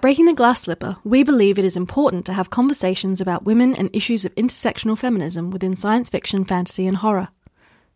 [0.00, 3.74] At Breaking the Glass Slipper, we believe it is important to have conversations about women
[3.74, 7.28] and issues of intersectional feminism within science fiction, fantasy, and horror.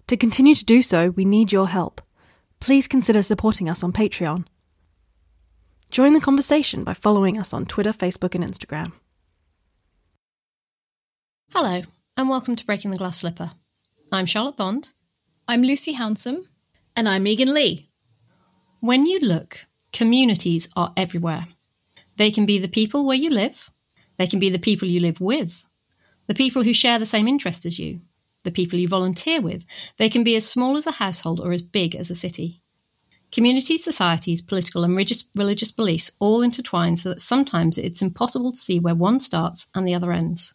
[0.09, 2.03] To continue to do so, we need your help.
[2.61, 4.45] Please consider supporting us on Patreon.
[5.90, 8.92] Join the conversation by following us on Twitter, Facebook, and Instagram.
[11.54, 11.84] Hello,
[12.18, 13.52] and welcome to Breaking the Glass Slipper.
[14.12, 14.90] I'm Charlotte Bond.
[15.48, 16.48] I'm Lucy Hounsom.
[16.95, 17.88] And I'm Megan Leigh.
[18.80, 19.64] When you look,
[19.95, 21.46] communities are everywhere.
[22.16, 23.70] They can be the people where you live,
[24.16, 25.64] they can be the people you live with,
[26.27, 28.00] the people who share the same interest as you,
[28.45, 29.64] the people you volunteer with.
[29.96, 32.62] They can be as small as a household or as big as a city.
[33.32, 38.78] Communities, societies, political and religious, beliefs all intertwine so that sometimes it's impossible to see
[38.78, 40.54] where one starts and the other ends.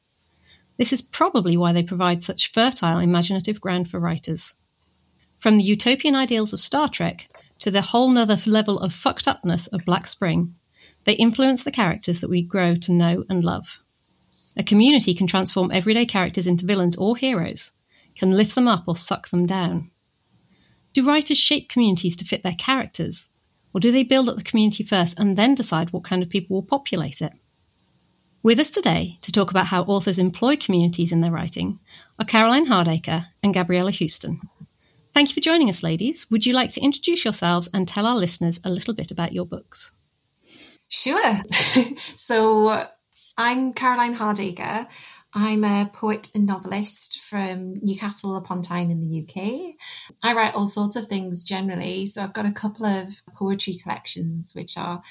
[0.77, 4.55] This is probably why they provide such fertile imaginative ground for writers.
[5.37, 7.27] From the utopian ideals of Star Trek
[7.59, 10.55] to the whole nother level of fucked upness of Black Spring,
[11.09, 13.79] they influence the characters that we grow to know and love.
[14.55, 17.71] A community can transform everyday characters into villains or heroes,
[18.15, 19.89] can lift them up or suck them down.
[20.93, 23.31] Do writers shape communities to fit their characters,
[23.73, 26.53] or do they build up the community first and then decide what kind of people
[26.53, 27.33] will populate it?
[28.43, 31.79] With us today to talk about how authors employ communities in their writing
[32.19, 34.41] are Caroline Hardaker and Gabriela Houston.
[35.15, 36.29] Thank you for joining us, ladies.
[36.29, 39.47] Would you like to introduce yourselves and tell our listeners a little bit about your
[39.47, 39.93] books?
[40.89, 41.35] Sure.
[41.97, 42.83] so
[43.37, 44.87] I'm Caroline Hardaker.
[45.35, 49.75] I'm a poet and novelist from Newcastle upon Tyne in the UK.
[50.23, 52.07] I write all sorts of things generally.
[52.07, 55.01] So I've got a couple of poetry collections which are a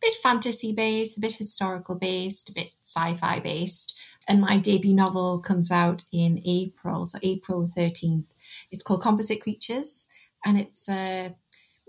[0.00, 3.98] bit fantasy based, a bit historical based, a bit sci fi based.
[4.28, 8.26] And my debut novel comes out in April, so April 13th.
[8.70, 10.06] It's called Composite Creatures
[10.46, 11.34] and it's a,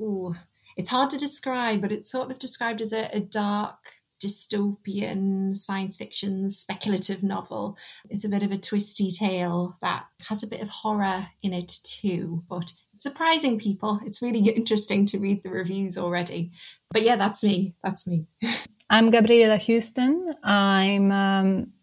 [0.02, 0.34] ooh,
[0.76, 3.78] it's hard to describe, but it's sort of described as a, a dark,
[4.24, 7.78] dystopian science fiction speculative novel.
[8.10, 11.72] It's a bit of a twisty tale that has a bit of horror in it
[11.84, 14.00] too, but it's surprising people.
[14.06, 16.52] It's really interesting to read the reviews already.
[16.92, 17.76] But yeah, that's me.
[17.84, 18.28] That's me.
[18.90, 20.36] I'm Gabriela Houston.
[20.44, 21.74] I'm um,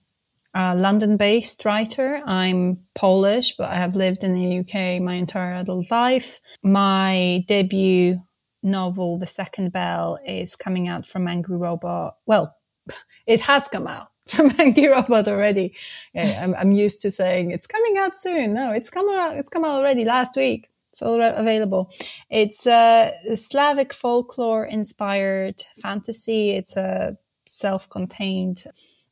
[0.55, 2.23] a London based writer.
[2.25, 6.41] I'm Polish, but I have lived in the UK my entire adult life.
[6.63, 8.21] My debut
[8.63, 12.17] novel, The Second Bell, is coming out from Angry Robot.
[12.27, 12.55] Well,
[13.27, 15.75] it has come out from Angry Robot already.
[16.15, 18.55] Yeah, I'm, I'm, used to saying it's coming out soon.
[18.55, 19.37] No, it's come out.
[19.37, 20.69] It's come out already last week.
[20.91, 21.91] It's all available.
[22.29, 26.51] It's a Slavic folklore inspired fantasy.
[26.51, 28.65] It's a self-contained,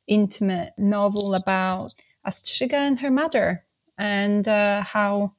[0.06, 1.94] intimate novel about
[2.24, 3.64] a strzyga and her mother
[3.96, 5.32] and uh, how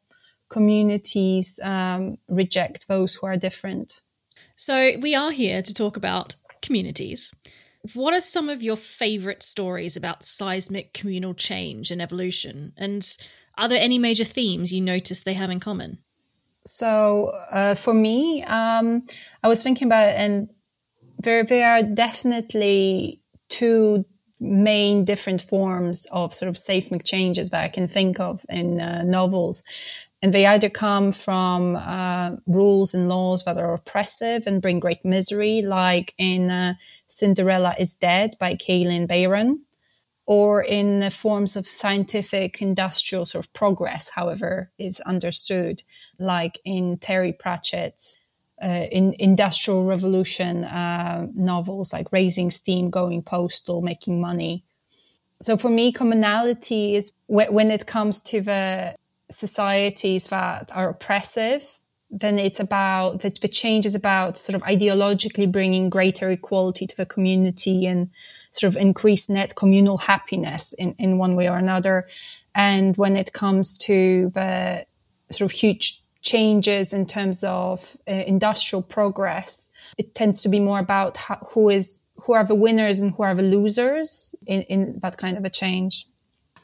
[0.51, 4.01] communities um, reject those who are different.
[4.56, 7.34] So, we are here to talk about communities.
[7.95, 12.73] What are some of your favourite stories about seismic communal change and evolution?
[12.78, 13.01] And
[13.57, 15.97] are there any major themes you notice they have in common?
[16.66, 19.07] So, uh, for me, um,
[19.41, 20.50] I was thinking about it, and
[21.18, 24.06] there, there are definitely two
[24.39, 29.03] main different forms of sort of seismic changes that I can think of in uh,
[29.03, 29.63] novels.
[30.22, 35.04] And they either come from uh, rules and laws that are oppressive and bring great
[35.04, 36.76] misery, like in uh,
[37.08, 39.62] Cinderella is Dead by Kalynn Bayron,
[40.28, 45.81] or in the forms of scientific industrial sort of progress, however is understood,
[46.20, 48.18] like in Terry Pratchett's
[48.62, 54.64] uh, in industrial revolution uh, novels like raising steam, going postal, making money.
[55.42, 58.96] So for me, commonality is when it comes to the
[59.31, 65.50] societies that are oppressive, then it's about the, the change is about sort of ideologically
[65.50, 68.09] bringing greater equality to the community and
[68.52, 72.08] sort of increase net communal happiness in, in one way or another.
[72.53, 74.86] And when it comes to the
[75.30, 80.80] sort of huge changes in terms of uh, industrial progress, it tends to be more
[80.80, 85.00] about how, who is who are the winners and who are the losers in, in
[85.01, 86.06] that kind of a change.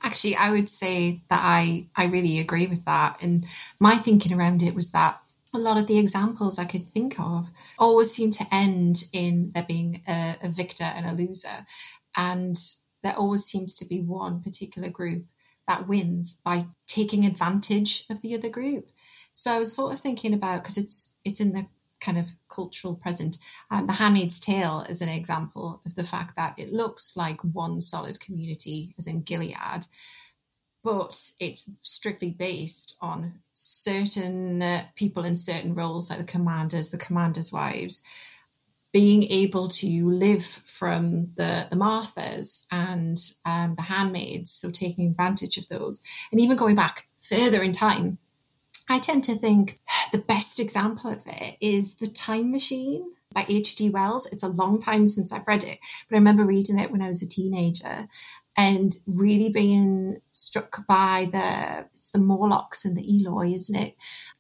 [0.04, 3.24] Actually, I would say that I, I really agree with that.
[3.24, 3.46] And
[3.80, 5.20] my thinking around it was that
[5.54, 9.66] a lot of the examples I could think of always seem to end in there
[9.68, 11.66] being a, a victor and a loser.
[12.16, 12.56] And
[13.04, 15.26] there always seems to be one particular group
[15.68, 18.88] that wins by taking advantage of the other group.
[19.32, 21.68] So I was sort of thinking about because it's it's in the
[22.08, 23.38] kind of cultural present.
[23.70, 27.82] Um, the Handmaid's Tale is an example of the fact that it looks like one
[27.82, 29.84] solid community, as in Gilead,
[30.84, 36.98] but it's strictly based on certain uh, people in certain roles, like the commanders, the
[36.98, 38.08] commanders' wives,
[38.94, 45.58] being able to live from the, the Marthas and um, the handmaids, so taking advantage
[45.58, 46.02] of those,
[46.32, 48.18] and even going back further in time,
[48.90, 49.80] I tend to think
[50.12, 53.90] the best example of it is The Time Machine by H.G.
[53.90, 54.32] Wells.
[54.32, 55.80] It's a long time since I've read it,
[56.10, 58.08] but I remember reading it when I was a teenager
[58.58, 63.96] and really being struck by the it's the Morlocks and the Eloi, isn't it?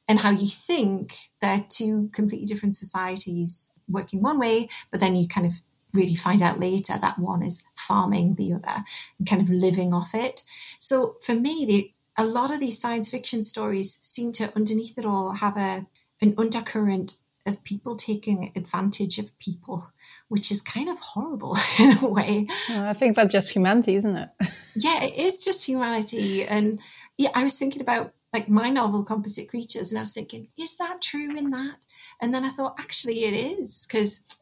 [0.09, 5.27] And how you think they're two completely different societies working one way, but then you
[5.27, 5.61] kind of
[5.93, 8.83] really find out later that one is farming the other
[9.19, 10.41] and kind of living off it.
[10.79, 15.05] So for me, the, a lot of these science fiction stories seem to underneath it
[15.05, 15.85] all have a
[16.21, 17.13] an undercurrent
[17.45, 19.91] of people taking advantage of people,
[20.27, 22.47] which is kind of horrible in a way.
[22.71, 24.29] I think that's just humanity, isn't it?
[24.75, 26.43] yeah, it is just humanity.
[26.43, 26.79] And
[27.17, 30.77] yeah, I was thinking about like my novel, Composite Creatures, and I was thinking, is
[30.77, 31.77] that true in that?
[32.21, 34.37] And then I thought, actually, it is because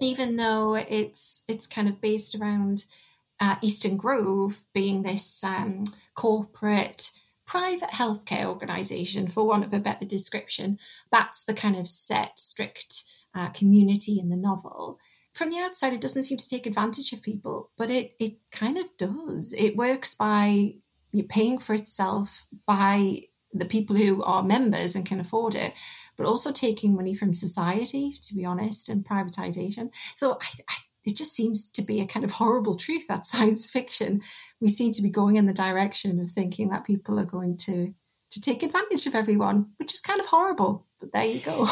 [0.00, 2.84] even though it's it's kind of based around
[3.40, 5.84] uh, Eastern Grove being this um,
[6.14, 7.10] corporate
[7.46, 10.78] private healthcare organisation, for want of a better description.
[11.12, 12.94] That's the kind of set, strict
[13.34, 14.98] uh, community in the novel.
[15.34, 18.78] From the outside, it doesn't seem to take advantage of people, but it, it kind
[18.78, 19.54] of does.
[19.58, 20.76] It works by
[21.28, 23.18] paying for itself by
[23.52, 25.72] the people who are members and can afford it,
[26.16, 29.94] but also taking money from society, to be honest, and privatization.
[30.16, 33.70] So I, I it just seems to be a kind of horrible truth that science
[33.70, 34.20] fiction
[34.60, 37.94] we seem to be going in the direction of thinking that people are going to
[38.30, 41.66] to take advantage of everyone which is kind of horrible but there you go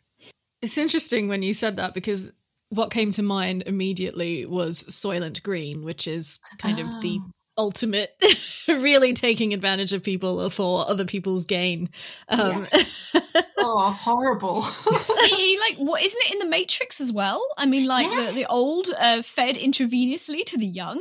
[0.62, 2.32] it's interesting when you said that because
[2.70, 6.82] what came to mind immediately was soylent green which is kind oh.
[6.82, 8.14] of the ah ultimate
[8.68, 11.90] really taking advantage of people for other people's gain
[12.28, 13.12] um yes.
[13.58, 14.62] oh horrible
[15.26, 18.34] he, like what isn't it in the matrix as well i mean like yes.
[18.34, 21.00] the, the old uh, fed intravenously to the young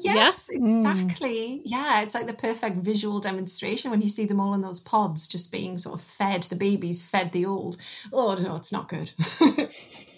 [0.00, 0.58] Yes, yeah.
[0.58, 0.76] Hmm.
[0.76, 1.58] exactly.
[1.58, 1.60] Mm.
[1.64, 5.28] Yeah, it's like the perfect visual demonstration when you see them all in those pods
[5.28, 7.76] just being sort of fed, the babies fed the old.
[8.12, 9.12] Oh, no, it's not good.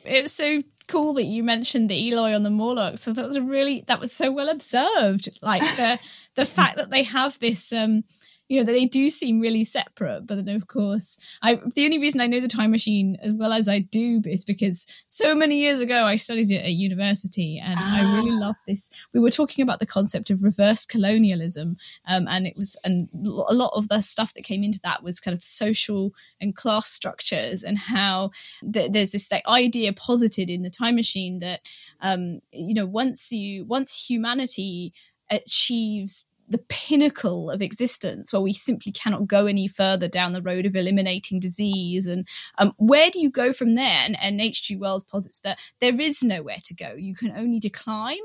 [0.05, 3.03] it's so cool that you mentioned the Eloi on the Morlocks.
[3.03, 5.39] So that was a really that was so well observed.
[5.43, 6.01] Like the
[6.35, 8.05] the fact that they have this um
[8.49, 11.99] you know that they do seem really separate but then of course i the only
[11.99, 15.59] reason i know the time machine as well as i do is because so many
[15.59, 17.99] years ago i studied it at university and ah.
[17.99, 18.47] i really ah.
[18.47, 21.77] love this we were talking about the concept of reverse colonialism
[22.07, 25.21] um, and it was and a lot of the stuff that came into that was
[25.21, 28.31] kind of social and class structures and how
[28.73, 31.61] th- there's this like, idea posited in the time machine that
[32.01, 34.93] um, you know once you once humanity
[35.31, 40.67] achieves the pinnacle of existence where we simply cannot go any further down the road
[40.67, 42.07] of eliminating disease.
[42.07, 42.27] And
[42.59, 44.03] um, where do you go from there?
[44.05, 46.95] And, and hg wells posits that there is nowhere to go.
[46.97, 48.19] You can only decline.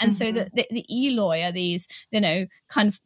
[0.00, 0.26] And mm-hmm.
[0.26, 3.00] so the, the, the eloi are these you know kind of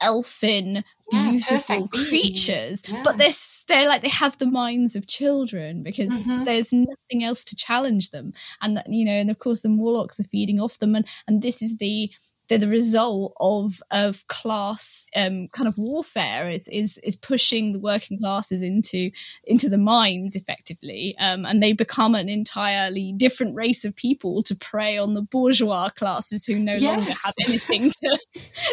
[0.00, 3.00] elfin yeah, beautiful creatures yeah.
[3.02, 3.30] but they're
[3.66, 6.44] they're like they have the minds of children because mm-hmm.
[6.44, 8.32] there's nothing else to challenge them.
[8.60, 10.94] And that, you know and of course the morlocks are feeding off them.
[10.94, 12.10] And and this is the
[12.48, 17.80] they're the result of of class um, kind of warfare is is is pushing the
[17.80, 19.10] working classes into
[19.44, 24.54] into the mines effectively, um, and they become an entirely different race of people to
[24.54, 26.84] prey on the bourgeois classes who no yes.
[26.84, 28.18] longer have anything to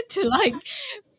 [0.09, 0.55] to like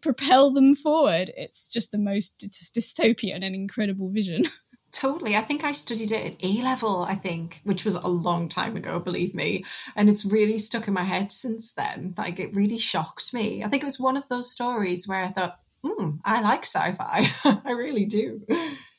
[0.01, 1.31] propel them forward.
[1.37, 4.43] It's just the most dystopian and incredible vision.
[4.95, 5.35] Totally.
[5.35, 8.77] I think I studied it at A level, I think, which was a long time
[8.77, 9.65] ago, believe me.
[9.97, 12.15] And it's really stuck in my head since then.
[12.17, 13.65] Like, it really shocked me.
[13.65, 16.93] I think it was one of those stories where I thought, hmm, I like sci
[16.93, 17.27] fi.
[17.65, 18.43] I really do.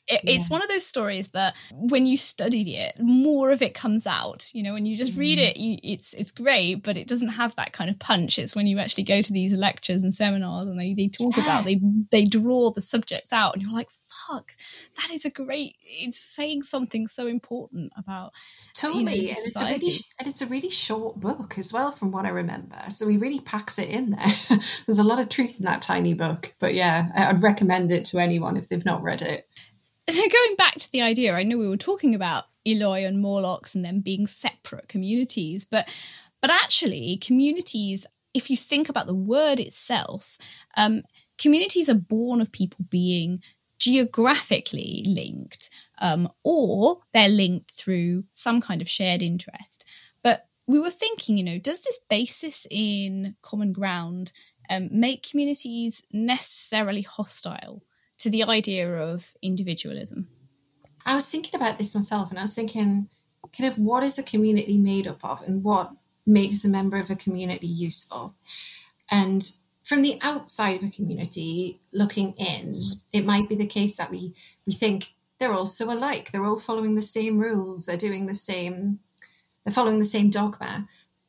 [0.08, 0.34] It, yeah.
[0.34, 4.50] It's one of those stories that when you studied it, more of it comes out.
[4.52, 5.18] You know, when you just mm.
[5.18, 8.38] read it, you, it's it's great, but it doesn't have that kind of punch.
[8.38, 11.42] It's when you actually go to these lectures and seminars and they, they talk yeah.
[11.42, 11.80] about they
[12.12, 13.88] they draw the subjects out, and you're like,
[14.26, 14.52] fuck,
[14.96, 15.76] that is a great.
[15.82, 18.32] It's saying something so important about
[18.74, 21.90] totally, you know, and it's a really and it's a really short book as well,
[21.90, 22.76] from what I remember.
[22.88, 24.20] So he really packs it in there.
[24.86, 28.18] There's a lot of truth in that tiny book, but yeah, I'd recommend it to
[28.18, 29.42] anyone if they've not read it.
[30.08, 33.74] So going back to the idea, I know we were talking about Eloi and Morlocks
[33.74, 35.88] and them being separate communities, but
[36.40, 38.06] but actually communities
[38.36, 40.36] if you think about the word itself,
[40.76, 41.02] um,
[41.38, 43.42] communities are born of people being
[43.78, 49.88] geographically linked, um, or they're linked through some kind of shared interest.
[50.22, 54.32] But we were thinking, you know, does this basis in common ground
[54.68, 57.82] um, make communities necessarily hostile
[58.18, 60.28] to the idea of individualism?
[61.04, 63.08] I was thinking about this myself, and I was thinking,
[63.56, 65.92] kind of what is a community made up of and what
[66.26, 68.34] makes a member of a community useful.
[69.10, 69.42] And
[69.86, 72.74] from the outside of a community looking in,
[73.12, 74.34] it might be the case that we,
[74.66, 75.04] we think
[75.38, 76.30] they're all so alike.
[76.30, 77.86] They're all following the same rules.
[77.86, 78.98] They're doing the same,
[79.64, 80.88] they're following the same dogma.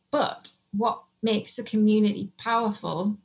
[0.09, 3.17] But what makes a community powerful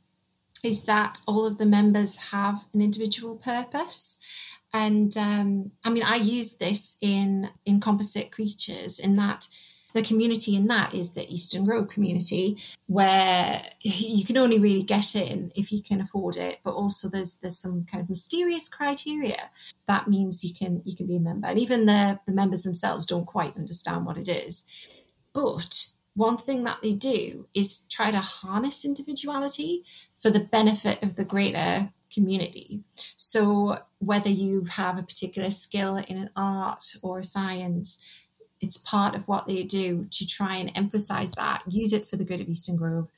[0.63, 4.59] is that all of the members have an individual purpose.
[4.71, 9.47] And um, I mean, I use this in in composite creatures in that
[9.93, 12.57] the community in that is the Eastern Grove community,
[12.87, 16.59] where you can only really get in if you can afford it.
[16.63, 19.49] But also, there's there's some kind of mysterious criteria
[19.87, 23.05] that means you can you can be a member, and even the the members themselves
[23.05, 24.89] don't quite understand what it is.
[25.33, 29.83] But one thing that they do is try to harness individuality
[30.13, 32.81] for the benefit of the greater community.
[32.95, 38.22] So, whether you have a particular skill in an art or a science,
[38.63, 42.25] it's part of what they do to try and emphasize that, use it for the
[42.25, 43.09] good of Eastern Grove,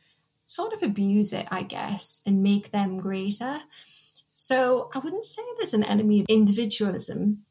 [0.43, 3.59] sort of abuse it, I guess, and make them greater.
[4.33, 7.45] So, I wouldn't say there's an enemy of individualism.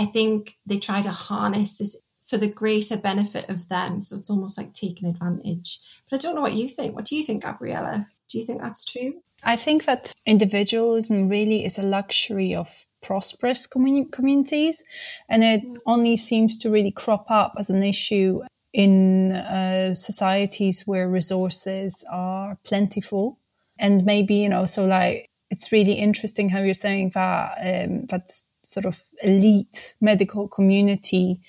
[0.00, 4.00] I think they try to harness this for the greater benefit of them.
[4.00, 5.78] So it's almost like taking advantage.
[6.10, 6.94] But I don't know what you think.
[6.94, 8.06] What do you think, Gabriela?
[8.28, 9.20] Do you think that's true?
[9.44, 14.84] I think that individualism really is a luxury of prosperous communi- communities,
[15.28, 18.40] and it only seems to really crop up as an issue
[18.72, 23.38] in uh, societies where resources are plentiful.
[23.78, 28.28] And maybe, you know, so like it's really interesting how you're saying that um, that
[28.64, 31.40] sort of elite medical community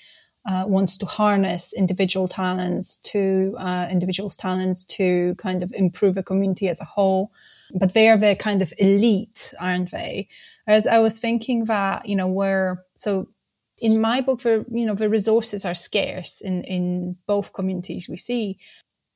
[0.46, 6.22] uh, wants to harness individual talents to uh, individuals' talents to kind of improve a
[6.22, 7.32] community as a whole.
[7.74, 10.28] But they are the kind of elite, aren't they?
[10.64, 13.28] Whereas I was thinking that, you know, where, so
[13.80, 18.16] in my book, the, you know, the resources are scarce in, in both communities we
[18.16, 18.58] see.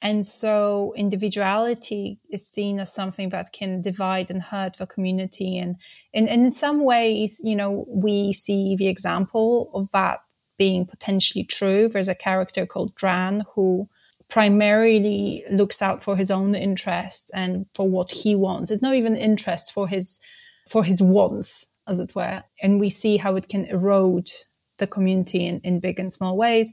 [0.02, 5.58] And so individuality is seen as something that can divide and hurt the community.
[5.58, 5.76] And,
[6.14, 10.20] and, and in some ways, you know, we see the example of that
[10.60, 11.88] being potentially true.
[11.88, 13.88] There's a character called Dran who
[14.28, 18.70] primarily looks out for his own interests and for what he wants.
[18.70, 20.20] It's not even interest for his
[20.68, 22.42] for his wants, as it were.
[22.62, 24.28] And we see how it can erode
[24.76, 26.68] the community in, in big and small ways.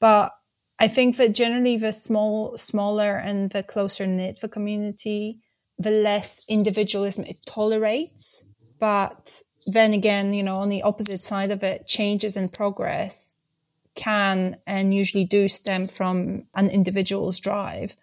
[0.00, 0.32] But
[0.80, 5.38] I think that generally the small smaller and the closer knit the community,
[5.78, 8.46] the less individualism it tolerates.
[8.80, 9.42] But
[9.72, 13.36] then again, you know, on the opposite side of it, changes and progress
[13.94, 17.96] can and usually do stem from an individual's drive.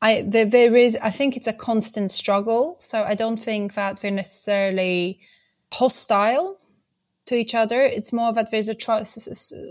[0.00, 2.76] I there, there is I think it's a constant struggle.
[2.78, 5.20] So I don't think that they're necessarily
[5.72, 6.58] hostile
[7.26, 7.80] to each other.
[7.82, 9.04] It's more that there's a tr-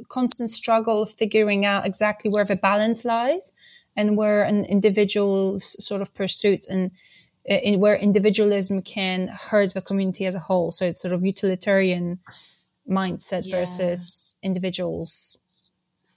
[0.07, 3.53] constant struggle of figuring out exactly where the balance lies
[3.95, 6.91] and where an individual's sort of pursuits and
[7.49, 10.71] in where individualism can hurt the community as a whole.
[10.71, 12.19] So it's sort of utilitarian
[12.87, 13.59] mindset yeah.
[13.59, 15.37] versus individuals.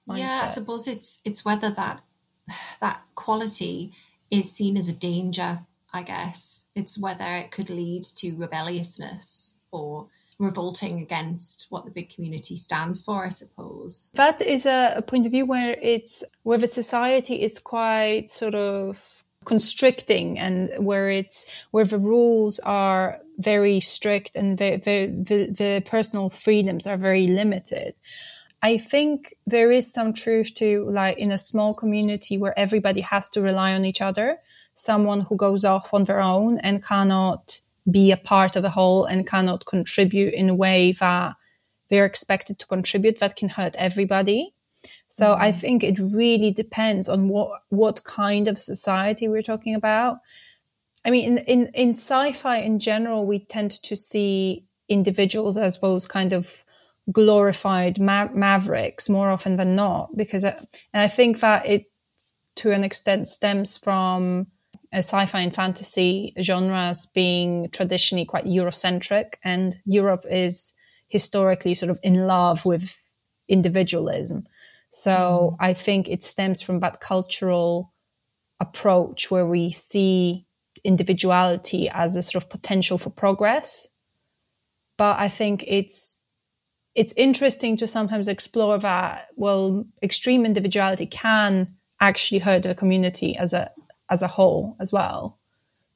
[0.08, 0.18] Mindset.
[0.18, 2.02] Yeah, I suppose it's it's whether that
[2.80, 3.92] that quality
[4.30, 5.60] is seen as a danger.
[5.94, 10.08] I guess it's whether it could lead to rebelliousness or
[10.38, 14.10] revolting against what the big community stands for, I suppose.
[14.14, 18.54] That is a, a point of view where it's where the society is quite sort
[18.54, 25.46] of constricting and where it's where the rules are very strict and the, the, the,
[25.50, 27.94] the personal freedoms are very limited.
[28.62, 33.28] I think there is some truth to like in a small community where everybody has
[33.30, 34.38] to rely on each other,
[34.74, 39.04] someone who goes off on their own and cannot be a part of a whole
[39.04, 41.34] and cannot contribute in a way that
[41.88, 44.54] they're expected to contribute that can hurt everybody.
[45.12, 45.42] So mm-hmm.
[45.42, 50.18] I think it really depends on what what kind of society we're talking about.
[51.04, 56.06] I mean, in, in, in sci-fi in general, we tend to see individuals as those
[56.06, 56.64] kind of
[57.10, 60.56] glorified ma- mavericks more often than not, because, uh,
[60.92, 61.90] and I think that it
[62.54, 64.46] to an extent stems from
[64.92, 70.74] a sci-fi and fantasy genres being traditionally quite Eurocentric and Europe is
[71.08, 73.02] historically sort of in love with
[73.48, 74.46] individualism.
[74.92, 75.56] So.
[75.60, 77.92] I think it stems from that cultural
[78.62, 80.46] approach where we see
[80.84, 83.88] individuality as a sort of potential for progress.
[84.96, 86.20] But I think it's
[86.94, 93.52] it's interesting to sometimes explore that well extreme individuality can actually hurt the community as
[93.52, 93.70] a
[94.08, 95.38] as a whole as well.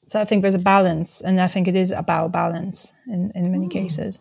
[0.06, 3.50] So I think there's a balance and I think it is about balance in, in
[3.50, 3.72] many mm.
[3.72, 4.20] cases.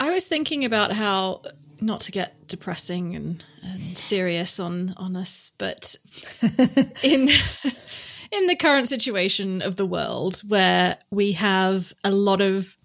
[0.00, 1.42] I was thinking about how
[1.80, 5.96] not to get depressing and, and serious on on us, but
[7.04, 7.28] in
[8.32, 12.76] in the current situation of the world where we have a lot of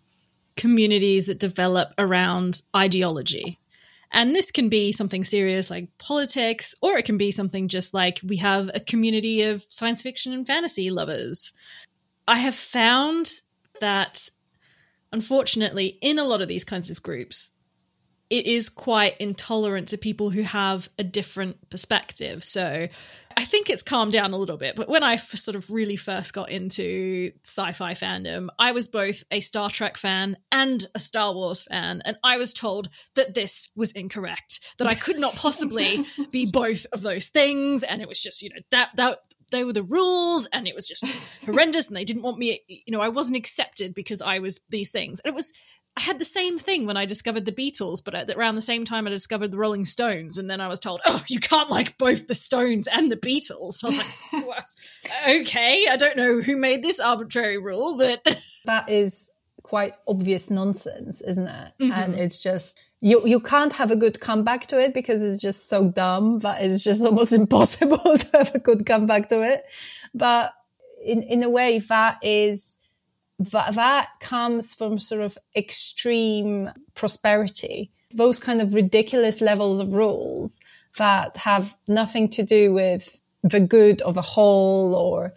[0.55, 3.59] communities that develop around ideology.
[4.11, 8.19] And this can be something serious like politics, or it can be something just like
[8.23, 11.53] we have a community of science fiction and fantasy lovers.
[12.27, 13.27] I have found
[13.81, 14.29] that,
[15.11, 17.52] unfortunately, in a lot of these kinds of groups,
[18.29, 22.43] it is quite intolerant to people who have a different perspective.
[22.43, 22.87] So
[23.37, 24.75] I think it's calmed down a little bit.
[24.75, 28.87] But when I f- sort of really first got into sci fi fandom, I was
[28.87, 32.01] both a Star Trek fan and a Star Wars fan.
[32.05, 36.85] And I was told that this was incorrect, that I could not possibly be both
[36.91, 37.83] of those things.
[37.83, 39.19] And it was just, you know, that, that,
[39.53, 42.91] they were the rules and it was just horrendous and they didn't want me you
[42.91, 45.53] know i wasn't accepted because i was these things and it was
[45.95, 48.83] I had the same thing when I discovered the Beatles, but at, around the same
[48.83, 51.99] time I discovered the Rolling Stones, and then I was told, "Oh, you can't like
[51.99, 56.41] both the Stones and the Beatles." And I was like, well, "Okay, I don't know
[56.41, 58.23] who made this arbitrary rule, but
[58.65, 59.31] that is
[59.61, 61.71] quite obvious nonsense, isn't it?
[61.79, 61.91] Mm-hmm.
[61.91, 65.67] And it's just you you can't have a good comeback to it because it's just
[65.67, 69.65] so dumb that it's just almost impossible to have a good comeback to it.
[70.15, 70.53] But
[71.05, 72.79] in in a way, that is
[73.39, 77.91] that, that comes from sort of extreme prosperity.
[78.13, 80.61] Those kind of ridiculous levels of rules
[80.97, 85.33] that have nothing to do with the good of a whole or,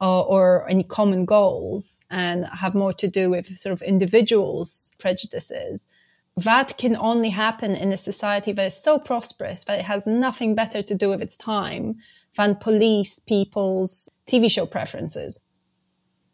[0.00, 5.88] or, or any common goals and have more to do with sort of individuals' prejudices.
[6.36, 10.54] That can only happen in a society that is so prosperous that it has nothing
[10.54, 11.98] better to do with its time
[12.36, 15.46] than police people's TV show preferences.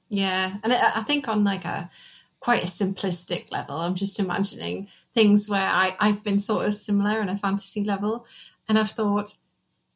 [0.09, 1.89] Yeah, and I, I think on like a
[2.41, 7.21] quite a simplistic level, I'm just imagining things where I, I've been sort of similar
[7.21, 8.27] on a fantasy level,
[8.69, 9.37] and I've thought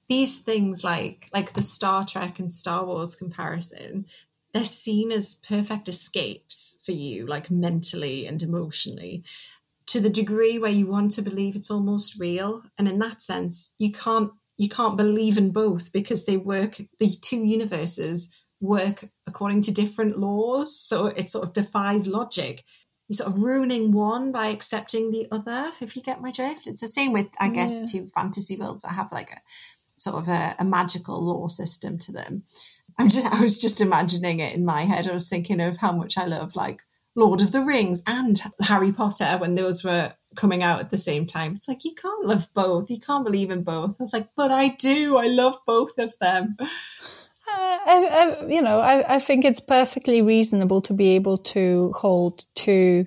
[0.09, 4.07] these things like like the Star Trek and Star Wars comparison,
[4.53, 9.23] they're seen as perfect escapes for you, like mentally and emotionally,
[9.91, 12.63] to the degree where you want to believe it's almost real.
[12.79, 17.09] And in that sense, you can't you can't believe in both because they work the
[17.23, 20.79] two universes work according to different laws.
[20.79, 22.63] So it sort of defies logic.
[23.09, 26.67] You're sort of ruining one by accepting the other, if you get my drift.
[26.67, 28.01] It's the same with, I guess, yeah.
[28.01, 29.41] two fantasy worlds that have like a
[29.97, 32.45] sort of a, a magical law system to them.
[32.99, 35.09] I'm just, I was just imagining it in my head.
[35.09, 36.83] I was thinking of how much I love like
[37.17, 41.27] Lord of the Rings and Harry Potter when those were coming out at the same
[41.27, 41.53] time.
[41.53, 42.91] It's like you can't love both.
[42.91, 43.97] You can't believe in both.
[43.99, 45.17] I was like, but I do.
[45.17, 46.57] I love both of them.
[46.61, 46.67] Uh,
[47.49, 52.47] I, I, you know, I, I think it's perfectly reasonable to be able to hold
[52.55, 53.07] two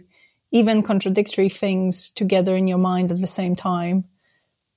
[0.51, 4.05] even contradictory things together in your mind at the same time.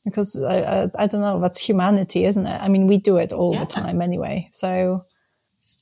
[0.05, 2.63] Because I, I, I don't know, that's humanity, isn't it?
[2.63, 3.65] I mean, we do it all yeah.
[3.65, 4.49] the time anyway.
[4.53, 5.05] So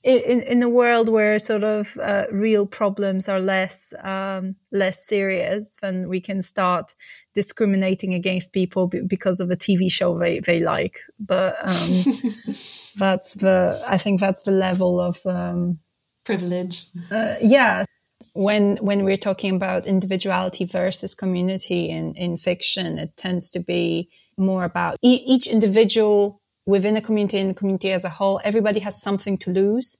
[0.04, 5.78] in, in a world where sort of uh, real problems are less um, less serious,
[5.80, 6.94] then we can start
[7.34, 11.00] discriminating against people b- because of a TV show they, they like.
[11.18, 11.66] But um,
[12.96, 15.78] that's the, I think that's the level of um,
[16.24, 16.84] privilege.
[17.10, 17.84] Uh, yeah.
[18.34, 24.10] When, when we're talking about individuality versus community in, in fiction, it tends to be
[24.36, 28.40] more about e- each individual within a community and the community as a whole.
[28.44, 29.98] Everybody has something to lose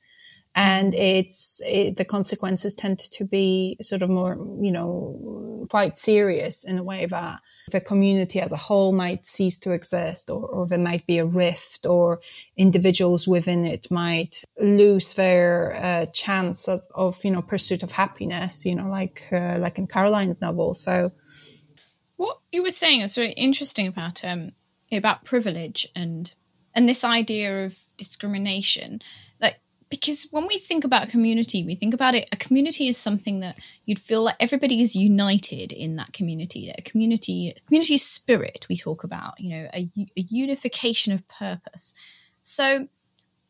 [0.55, 6.65] and it's it, the consequences tend to be sort of more you know quite serious
[6.65, 10.67] in a way that the community as a whole might cease to exist or, or
[10.67, 12.21] there might be a rift or
[12.57, 18.65] individuals within it might lose their uh, chance of, of, you know pursuit of happiness
[18.65, 21.11] you know like uh, like in caroline's novel so
[22.17, 24.53] what you were saying is really interesting about um
[24.93, 26.35] about privilege and
[26.75, 29.01] and this idea of discrimination
[29.41, 29.59] like
[29.91, 33.57] because when we think about community, we think about it, a community is something that
[33.87, 39.05] you'd feel like everybody is united in that community, a community, community spirit we talk
[39.05, 41.95] about, you know, a, a unification of purpose.
[42.41, 42.89] So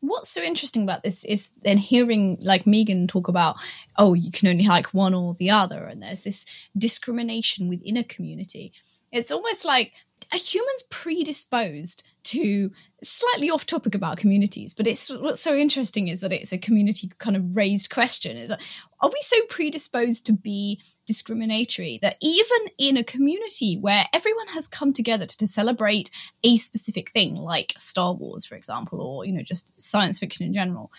[0.01, 3.55] what's so interesting about this is then hearing like Megan talk about,
[3.97, 6.45] oh, you can only like one or the other, and there's this
[6.77, 8.71] discrimination within a community.
[9.11, 9.93] It's almost like
[10.33, 12.71] a human's predisposed to
[13.03, 17.09] slightly off topic about communities, but it's what's so interesting is that it's a community
[17.17, 18.37] kind of raised question.
[18.37, 18.61] Is that
[19.01, 24.67] are we so predisposed to be discriminatory that even in a community where everyone has
[24.67, 26.09] come together to, to celebrate
[26.43, 30.53] a specific thing, like Star Wars, for example, or you know just science fiction in
[30.53, 30.91] general,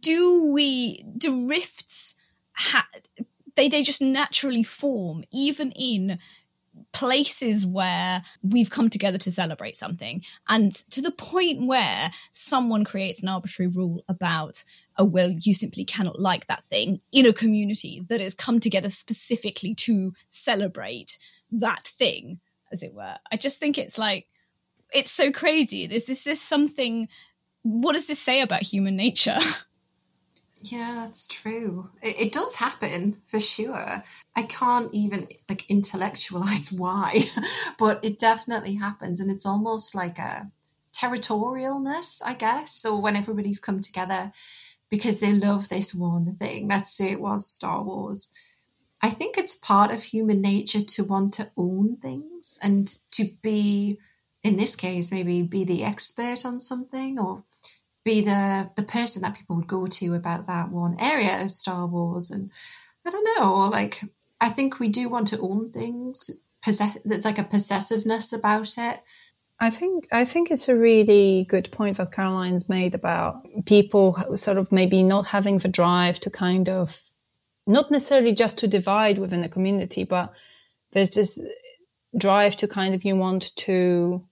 [0.00, 2.16] do we do rifts
[2.52, 2.88] ha-
[3.56, 6.18] they they just naturally form even in
[6.92, 10.22] places where we've come together to celebrate something.
[10.48, 14.64] And to the point where someone creates an arbitrary rule about
[14.98, 18.90] oh well you simply cannot like that thing in a community that has come together
[18.90, 21.18] specifically to celebrate
[21.50, 23.16] that thing as it were.
[23.30, 24.26] I just think it's like
[24.92, 25.86] it's so crazy.
[25.86, 27.08] This is this something
[27.62, 29.38] what does this say about human nature
[30.64, 31.90] Yeah, that's true.
[32.02, 34.04] It, it, does happen for sure.
[34.36, 37.22] I can't even like intellectualize why,
[37.78, 40.52] but it definitely happens, and it's almost like a
[40.94, 42.72] territorialness, I guess.
[42.74, 44.30] So when everybody's come together
[44.88, 48.32] because they love this one thing, let's say it was Star Wars.
[49.02, 53.98] I think it's part of human nature to want to own things and to be,
[54.44, 57.42] in this case, maybe be the expert on something or
[58.04, 61.86] be the the person that people would go to about that one area of Star
[61.86, 62.30] Wars.
[62.30, 62.50] And
[63.06, 64.00] I don't know, like
[64.40, 66.44] I think we do want to own things.
[66.64, 69.00] Possess like a possessiveness about it.
[69.58, 74.58] I think I think it's a really good point that Caroline's made about people sort
[74.58, 77.00] of maybe not having the drive to kind of
[77.66, 80.32] not necessarily just to divide within the community, but
[80.92, 81.40] there's this
[82.16, 84.26] drive to kind of you want to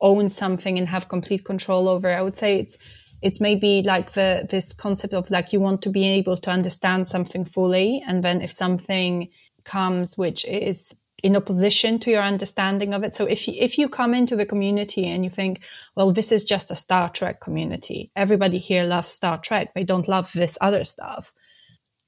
[0.00, 2.08] own something and have complete control over.
[2.08, 2.76] I would say it's
[3.22, 7.08] it's maybe like the this concept of like you want to be able to understand
[7.08, 9.28] something fully and then if something
[9.64, 13.14] comes which is in opposition to your understanding of it.
[13.14, 15.62] So if you, if you come into the community and you think
[15.94, 20.08] well this is just a star trek community everybody here loves star trek they don't
[20.08, 21.32] love this other stuff.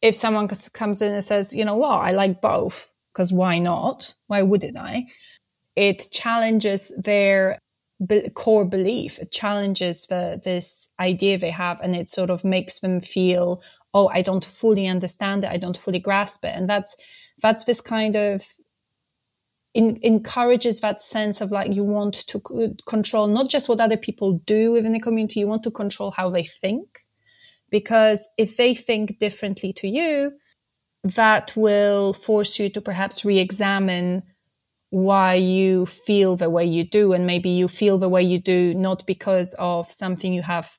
[0.03, 2.01] If someone comes in and says you know what?
[2.01, 4.15] I like both because why not?
[4.27, 5.07] Why wouldn't i?
[5.77, 7.59] It challenges their
[8.35, 9.19] core belief.
[9.19, 13.63] It challenges the, this idea they have and it sort of makes them feel,
[13.93, 15.51] oh, I don't fully understand it.
[15.51, 16.55] I don't fully grasp it.
[16.55, 16.97] And that's,
[17.41, 18.45] that's this kind of
[19.75, 23.97] in, encourages that sense of like you want to c- control not just what other
[23.97, 27.01] people do within the community, you want to control how they think.
[27.71, 30.33] Because if they think differently to you,
[31.03, 34.23] that will force you to perhaps re-examine
[34.95, 37.13] why you feel the way you do.
[37.13, 40.79] And maybe you feel the way you do not because of something you have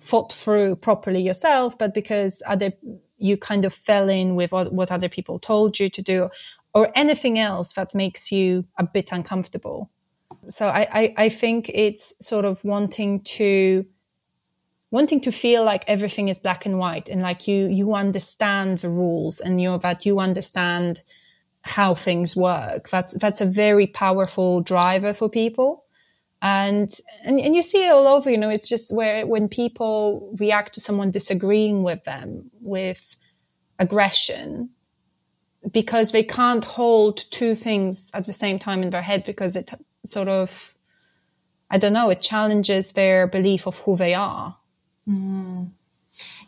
[0.00, 2.72] thought through properly yourself, but because other,
[3.18, 6.30] you kind of fell in with what, what other people told you to do
[6.72, 9.90] or anything else that makes you a bit uncomfortable.
[10.48, 13.84] So I, I, I think it's sort of wanting to,
[14.90, 18.88] wanting to feel like everything is black and white and like you, you understand the
[18.88, 21.02] rules and you're that you understand
[21.62, 22.88] how things work.
[22.88, 25.84] That's, that's a very powerful driver for people.
[26.42, 26.90] And,
[27.26, 30.74] and, and you see it all over, you know, it's just where when people react
[30.74, 33.16] to someone disagreeing with them with
[33.78, 34.70] aggression,
[35.70, 39.70] because they can't hold two things at the same time in their head because it
[40.06, 40.72] sort of,
[41.70, 44.56] I don't know, it challenges their belief of who they are.
[45.06, 45.72] Mm.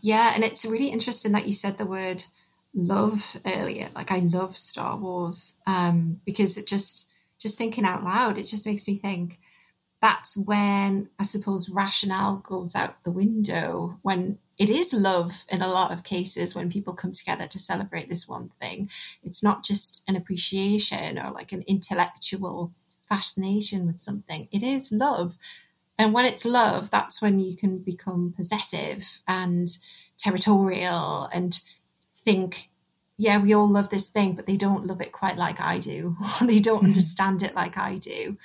[0.00, 0.32] Yeah.
[0.34, 2.24] And it's really interesting that you said the word
[2.74, 3.88] love earlier.
[3.94, 8.66] Like I love Star Wars um, because it just just thinking out loud, it just
[8.66, 9.38] makes me think.
[10.00, 15.68] That's when I suppose rationale goes out the window when it is love in a
[15.68, 18.90] lot of cases when people come together to celebrate this one thing.
[19.22, 22.72] It's not just an appreciation or like an intellectual
[23.08, 24.48] fascination with something.
[24.52, 25.36] It is love.
[25.98, 29.68] And when it's love, that's when you can become possessive and
[30.16, 31.60] territorial and
[32.14, 32.68] think,
[33.18, 36.16] yeah, we all love this thing, but they don't love it quite like I do.
[36.46, 36.86] they don't mm-hmm.
[36.86, 38.36] understand it like I do.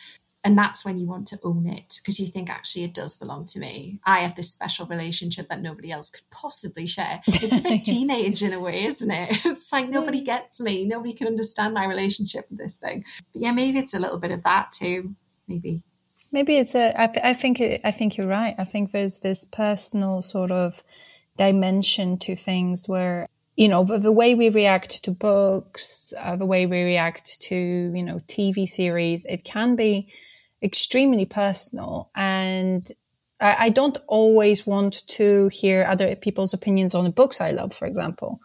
[0.44, 3.44] And that's when you want to own it because you think actually it does belong
[3.48, 4.00] to me.
[4.06, 7.22] I have this special relationship that nobody else could possibly share.
[7.28, 9.30] It's a bit teenage in a way, isn't it?
[9.46, 10.86] It's like nobody gets me.
[10.86, 13.04] Nobody can understand my relationship with this thing.
[13.34, 15.16] But yeah, maybe it's a little bit of that too.
[15.50, 15.84] Maybe.
[16.32, 16.98] Maybe it's a.
[16.98, 17.60] I, I think.
[17.60, 18.56] It, I think you're right.
[18.58, 20.82] I think there's this personal sort of
[21.38, 23.28] dimension to things where
[23.58, 27.56] you know, the, the, way we react to books, uh, the way we react to,
[27.56, 30.10] you know, TV series, it can be
[30.62, 32.12] extremely personal.
[32.16, 32.88] And
[33.42, 37.74] I, I don't always want to hear other people's opinions on the books I love,
[37.74, 38.40] for example.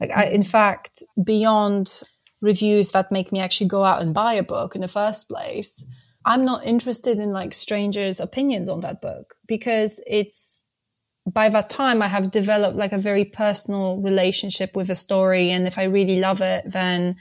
[0.00, 2.02] Like, I, in fact, beyond
[2.42, 5.86] reviews that make me actually go out and buy a book in the first place,
[6.26, 10.66] I'm not interested in like strangers' opinions on that book because it's,
[11.32, 15.50] by that time, I have developed like a very personal relationship with a story.
[15.50, 17.16] And if I really love it, then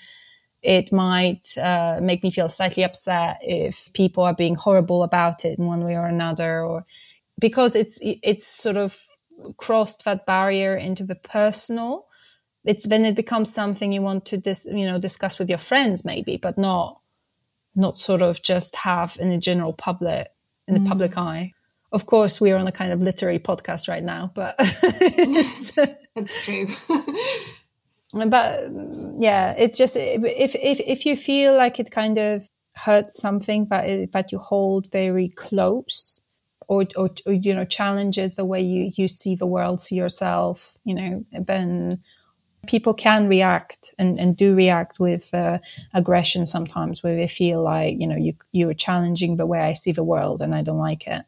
[0.62, 5.58] it might uh, make me feel slightly upset if people are being horrible about it
[5.60, 6.86] in one way or another, or
[7.40, 8.98] because it's it's sort of
[9.58, 12.08] crossed that barrier into the personal.
[12.66, 16.04] It's then it becomes something you want to dis, you know discuss with your friends
[16.04, 17.02] maybe, but not
[17.76, 20.30] not sort of just have in the general public
[20.68, 20.88] in the mm.
[20.88, 21.54] public eye.
[21.92, 26.68] Of course, we are on a kind of literary podcast right now, but it's true.
[28.30, 28.70] but
[29.18, 33.86] yeah, it just if if if you feel like it kind of hurts something, but
[33.86, 36.24] it, but you hold very close,
[36.68, 40.78] or, or, or you know challenges the way you you see the world, see yourself,
[40.84, 42.00] you know, then
[42.68, 45.58] people can react and, and do react with uh,
[45.94, 49.74] aggression sometimes where they feel like you know you you are challenging the way I
[49.74, 51.24] see the world and I don't like it.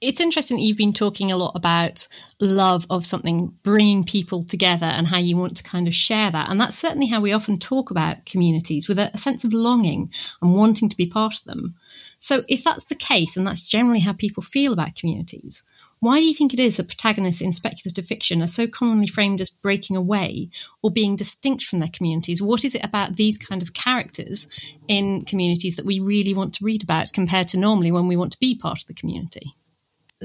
[0.00, 2.06] It's interesting that you've been talking a lot about
[2.40, 6.50] love of something bringing people together and how you want to kind of share that.
[6.50, 10.10] And that's certainly how we often talk about communities with a, a sense of longing
[10.42, 11.74] and wanting to be part of them.
[12.18, 15.64] So, if that's the case, and that's generally how people feel about communities,
[16.00, 19.40] why do you think it is that protagonists in speculative fiction are so commonly framed
[19.40, 20.50] as breaking away
[20.82, 22.42] or being distinct from their communities?
[22.42, 24.48] What is it about these kind of characters
[24.86, 28.32] in communities that we really want to read about compared to normally when we want
[28.32, 29.54] to be part of the community?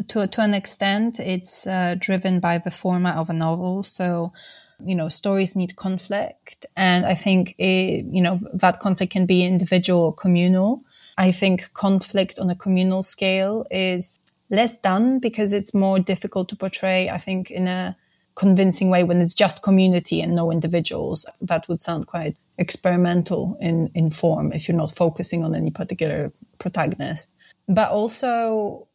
[0.08, 3.84] To, to an extent, it's uh, driven by the format of a novel.
[3.84, 4.32] So,
[4.80, 6.66] you know, stories need conflict.
[6.78, 10.82] And I think, it, you know, that conflict can be individual or communal.
[11.18, 16.56] I think conflict on a communal scale is less done because it's more difficult to
[16.56, 17.98] portray, I think, in a
[18.36, 21.26] convincing way when it's just community and no individuals.
[21.42, 26.32] That would sound quite experimental in, in form if you're not focusing on any particular
[26.58, 27.32] protagonist.
[27.68, 28.88] But also,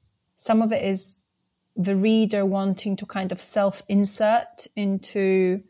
[0.44, 1.24] some of it is
[1.74, 5.62] the reader wanting to kind of self insert into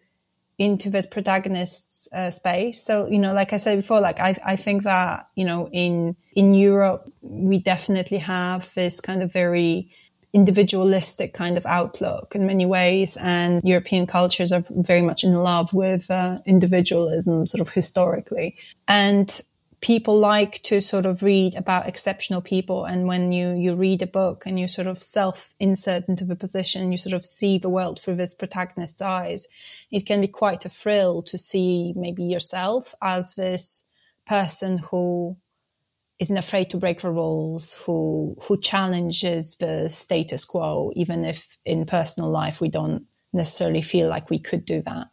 [0.58, 2.82] into the protagonist's uh, space.
[2.82, 6.16] So, you know, like I said before, like I, I think that, you know, in,
[6.34, 9.90] in Europe, we definitely have this kind of very
[10.32, 13.16] individualistic kind of outlook in many ways.
[13.16, 18.56] And European cultures are very much in love with uh, individualism sort of historically.
[18.86, 19.40] And
[19.84, 22.86] people like to sort of read about exceptional people.
[22.86, 26.34] And when you, you read a book and you sort of self insert into the
[26.34, 29.46] position, you sort of see the world through this protagonist's eyes,
[29.90, 33.84] it can be quite a thrill to see maybe yourself as this
[34.26, 35.36] person who
[36.18, 41.84] isn't afraid to break the rules, who, who challenges the status quo, even if in
[41.84, 45.08] personal life we don't necessarily feel like we could do that.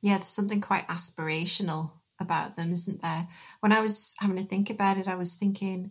[0.00, 3.28] Yeah, there's something quite aspirational about them, isn't there?
[3.64, 5.90] When I was having to think about it, I was thinking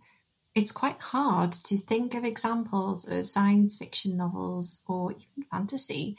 [0.53, 6.15] it's quite hard to think of examples of science fiction novels or even fantasy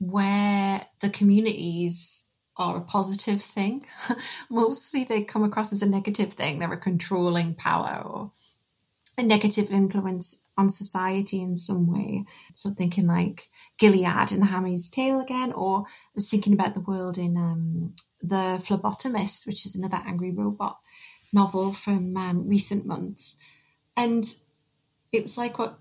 [0.00, 3.86] where the communities are a positive thing.
[4.50, 6.58] Mostly they come across as a negative thing.
[6.58, 8.32] They're a controlling power or
[9.16, 12.24] a negative influence on society in some way.
[12.54, 16.80] So thinking like Gilead in The Handmaid's Tale again, or I was thinking about the
[16.80, 20.80] world in um, The Phlebotomist, which is another angry robot
[21.32, 23.44] novel from um, recent months.
[23.96, 24.24] And
[25.12, 25.78] it was like what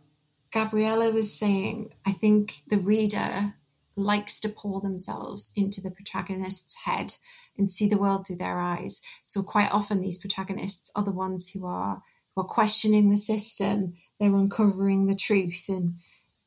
[0.51, 1.93] Gabriela was saying.
[2.05, 3.53] I think the reader
[3.95, 7.13] likes to pour themselves into the protagonist's head
[7.57, 9.01] and see the world through their eyes.
[9.23, 12.03] So quite often these protagonists are the ones who are
[12.35, 15.95] who are questioning the system, they're uncovering the truth and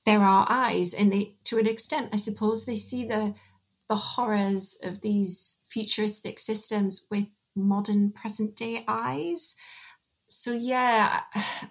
[0.06, 3.34] there are eyes and they to an extent I suppose they see the
[3.88, 9.56] the horrors of these futuristic systems with modern present day eyes.
[10.26, 11.20] So yeah,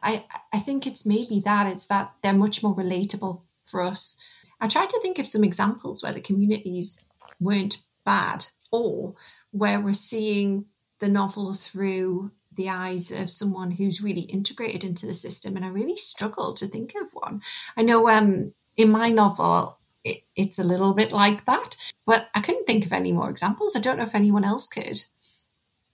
[0.03, 4.45] I I think it's maybe that it's that they're much more relatable for us.
[4.61, 7.07] I tried to think of some examples where the communities
[7.39, 9.15] weren't bad or
[9.51, 10.65] where we're seeing
[10.99, 15.69] the novel through the eyes of someone who's really integrated into the system and I
[15.69, 17.41] really struggled to think of one.
[17.77, 22.41] I know um in my novel it, it's a little bit like that, but I
[22.41, 23.75] couldn't think of any more examples.
[23.75, 24.97] I don't know if anyone else could.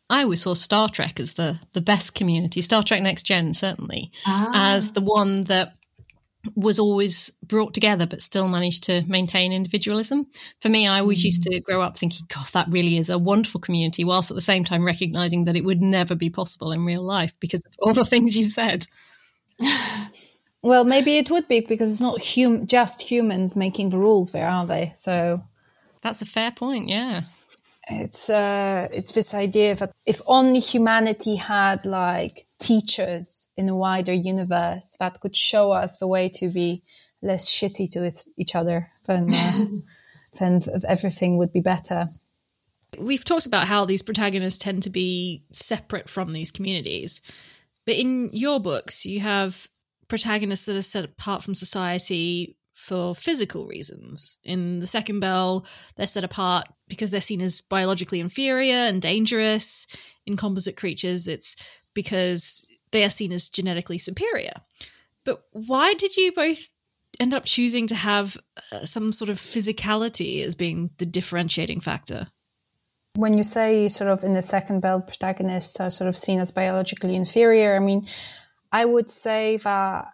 [0.09, 4.11] I always saw Star Trek as the the best community, Star Trek Next Gen certainly,
[4.25, 4.75] ah.
[4.75, 5.73] as the one that
[6.55, 10.27] was always brought together but still managed to maintain individualism.
[10.59, 13.59] For me, I always used to grow up thinking, God, that really is a wonderful
[13.59, 17.01] community, whilst at the same time recognizing that it would never be possible in real
[17.01, 18.85] life because of all the things you've said.
[20.61, 24.47] well, maybe it would be because it's not hum- just humans making the rules there,
[24.47, 24.91] are they?
[24.93, 25.43] So
[26.01, 27.23] that's a fair point, yeah
[27.87, 34.13] it's uh, it's this idea that if only humanity had like teachers in a wider
[34.13, 36.81] universe that could show us the way to be
[37.21, 39.65] less shitty to each other, then uh,
[40.39, 42.05] then everything would be better.
[42.97, 47.21] We've talked about how these protagonists tend to be separate from these communities,
[47.85, 49.67] but in your books, you have
[50.07, 54.39] protagonists that are set apart from society for physical reasons.
[54.43, 59.87] In the second bell, they're set apart because they're seen as biologically inferior and dangerous.
[60.25, 61.55] In composite creatures, it's
[61.93, 64.51] because they are seen as genetically superior.
[65.23, 66.69] But why did you both
[67.19, 68.37] end up choosing to have
[68.71, 72.27] uh, some sort of physicality as being the differentiating factor?
[73.15, 76.51] When you say sort of in the second bell protagonists are sort of seen as
[76.51, 78.05] biologically inferior, I mean,
[78.73, 80.09] I would say that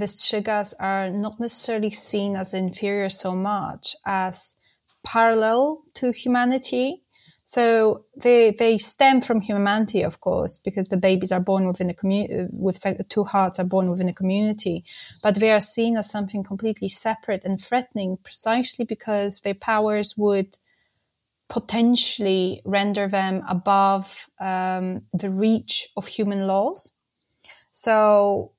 [0.00, 4.56] the Strzygas are not necessarily seen as inferior so much as
[5.04, 7.02] parallel to humanity.
[7.44, 11.94] So they they stem from humanity, of course, because the babies are born within the
[11.94, 12.76] community, with
[13.08, 14.84] two hearts are born within a community,
[15.22, 20.58] but they are seen as something completely separate and threatening, precisely because their powers would
[21.48, 26.92] potentially render them above um, the reach of human laws.
[27.72, 28.52] So,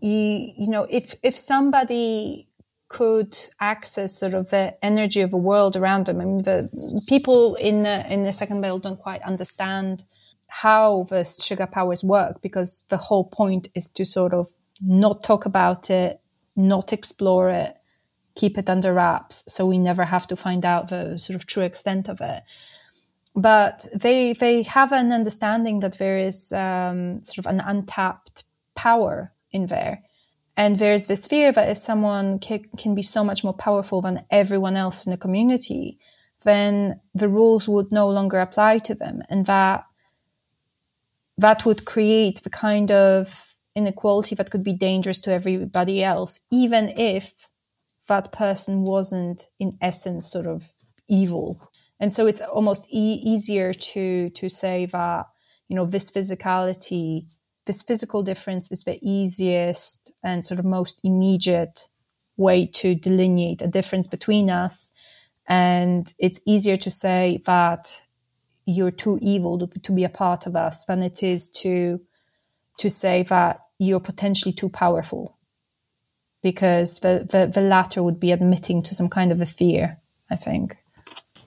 [0.00, 2.48] you, you know, if if somebody
[2.88, 6.20] could access sort of the energy of the world around them.
[6.20, 10.04] I mean, the people in the, in the second bell don't quite understand
[10.48, 14.48] how the strzyga powers work because the whole point is to sort of
[14.80, 16.20] not talk about it,
[16.56, 17.76] not explore it,
[18.34, 21.64] keep it under wraps, so we never have to find out the sort of true
[21.64, 22.42] extent of it.
[23.36, 29.32] But they they have an understanding that there is um, sort of an untapped power
[29.50, 30.02] in there
[30.58, 34.24] and there's this fear that if someone can, can be so much more powerful than
[34.28, 36.00] everyone else in the community,
[36.42, 39.22] then the rules would no longer apply to them.
[39.30, 39.84] And that,
[41.36, 46.90] that would create the kind of inequality that could be dangerous to everybody else, even
[46.96, 47.34] if
[48.08, 50.72] that person wasn't in essence sort of
[51.08, 51.70] evil.
[52.00, 55.26] And so it's almost e- easier to, to say that,
[55.68, 57.26] you know, this physicality
[57.68, 61.86] this physical difference is the easiest and sort of most immediate
[62.36, 64.92] way to delineate a difference between us.
[65.46, 68.02] And it's easier to say that
[68.64, 72.00] you're too evil to, to be a part of us than it is to,
[72.78, 75.36] to say that you're potentially too powerful
[76.42, 79.98] because the, the, the latter would be admitting to some kind of a fear,
[80.30, 80.76] I think.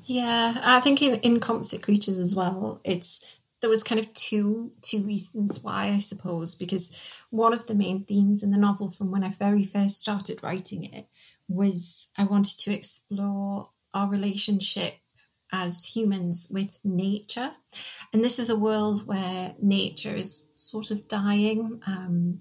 [0.06, 4.72] Yeah, I think in, in composite creatures as well, it's there was kind of two
[4.82, 9.12] two reasons why I suppose because one of the main themes in the novel from
[9.12, 11.08] when I very first started writing it
[11.48, 14.94] was I wanted to explore our relationship
[15.54, 17.52] as humans with nature.
[18.14, 22.40] And this is a world where nature is sort of dying um,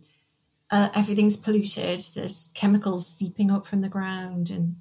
[0.70, 4.76] uh, everything's polluted there's chemicals seeping up from the ground and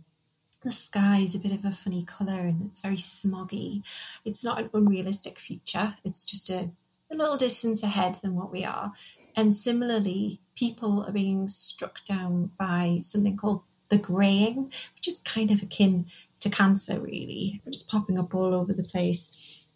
[0.63, 3.82] the sky is a bit of a funny colour and it's very smoggy.
[4.26, 6.72] It's not an unrealistic future, it's just a,
[7.12, 8.91] a little distance ahead than what we are.
[9.36, 15.52] And similarly, people are being struck down by something called the greying, which is kind
[15.52, 16.06] of akin
[16.41, 17.62] to cancer, really.
[17.65, 19.69] It's popping up all over the place.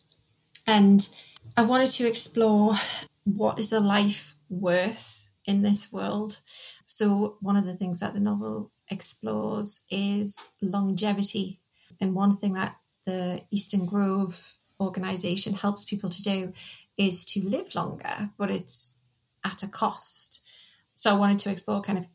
[0.68, 1.08] And
[1.58, 2.74] I wanted to explore
[3.24, 6.40] what is a life worth in this world.
[6.86, 11.60] So, one of the things that the novel explores is longevity.
[12.00, 12.76] And one thing that
[13.06, 16.54] the Eastern Grove organization helps people to do
[16.98, 19.00] is to live longer, but it's
[19.44, 20.42] at a cost.
[20.94, 22.08] So I wanted to explore kind of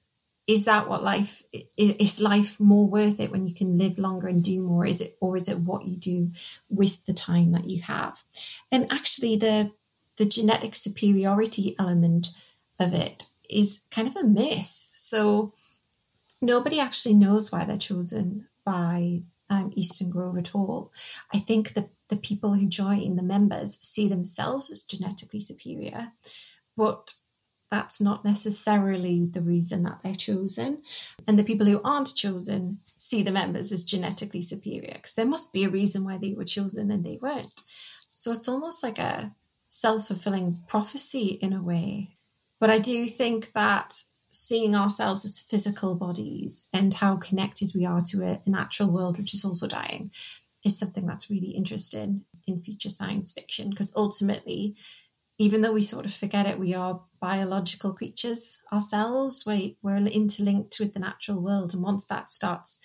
[0.49, 4.27] is that what life is, is life more worth it when you can live longer
[4.29, 6.31] and do more is it or is it what you do
[6.71, 8.25] with the time that you have
[8.73, 9.71] and actually the
[10.17, 12.29] the genetic superiority element
[12.81, 15.53] of it is kind of a myth so
[16.41, 20.93] nobody actually knows why they're chosen by um, Eastern Grove at all.
[21.33, 26.13] I think the, the people who join, the members, see themselves as genetically superior,
[26.77, 27.15] but
[27.71, 30.83] that's not necessarily the reason that they're chosen.
[31.27, 35.53] And the people who aren't chosen see the members as genetically superior because there must
[35.53, 37.61] be a reason why they were chosen and they weren't.
[38.15, 39.35] So it's almost like a
[39.69, 42.15] self fulfilling prophecy in a way.
[42.59, 43.95] But I do think that
[44.39, 49.35] seeing ourselves as physical bodies and how connected we are to a, natural world which
[49.35, 50.11] is also dying
[50.65, 53.71] is something that's really interesting in future science fiction.
[53.71, 54.77] Because ultimately
[55.41, 59.45] even though we sort of forget it we are biological creatures ourselves.
[59.47, 61.75] We, we're interlinked with the natural world.
[61.75, 62.85] And once that starts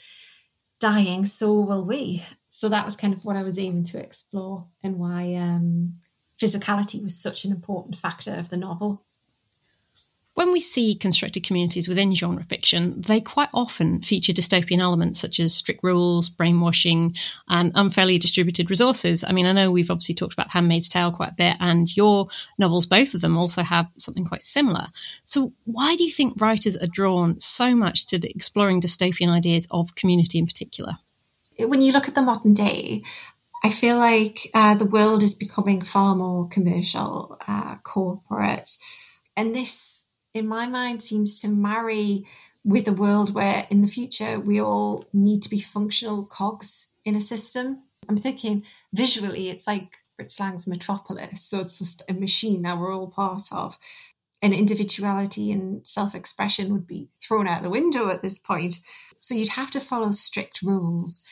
[0.80, 2.24] dying so will we.
[2.50, 6.00] So that was kind of what i was aiming to explore and why um,
[6.42, 9.04] physicality was such an important factor of the novel
[10.36, 15.40] when we see constructed communities within genre fiction, they quite often feature dystopian elements such
[15.40, 17.16] as strict rules, brainwashing,
[17.48, 19.24] and unfairly distributed resources.
[19.24, 22.30] I mean, I know we've obviously talked about Handmaid's Tale quite a bit, and your
[22.58, 24.88] novels, both of them, also have something quite similar.
[25.24, 29.96] So, why do you think writers are drawn so much to exploring dystopian ideas of
[29.96, 30.94] community in particular?
[31.60, 33.04] When you look at the modern day,
[33.64, 38.70] I feel like uh, the world is becoming far more commercial, uh, corporate.
[39.38, 42.26] And this, in my mind, seems to marry
[42.66, 47.16] with a world where in the future we all need to be functional cogs in
[47.16, 47.84] a system.
[48.08, 48.64] I'm thinking
[48.94, 51.46] visually, it's like Fritz Lang's Metropolis.
[51.46, 53.78] So it's just a machine that we're all part of.
[54.42, 58.80] And individuality and self expression would be thrown out the window at this point.
[59.18, 61.26] So you'd have to follow strict rules.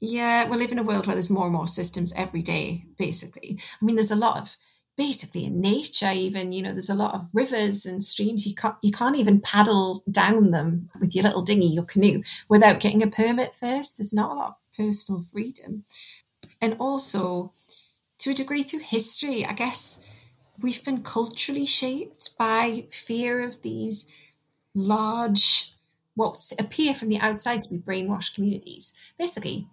[0.00, 3.58] Yeah, we live in a world where there's more and more systems every day, basically.
[3.60, 4.56] I mean, there's a lot of
[5.00, 8.46] basically in nature even you know there's a lot of rivers and streams.
[8.46, 12.80] You can't you can't even paddle down them with your little dinghy your canoe without
[12.80, 13.96] getting a permit first.
[13.96, 15.84] There's not a lot of personal freedom.
[16.60, 17.52] And also
[18.18, 20.06] to a degree through history i guess
[20.60, 24.30] we've been culturally shaped by fear of these
[24.74, 25.72] large
[26.14, 29.14] what appear from the outside to be brainwashed communities.
[29.18, 29.66] Basically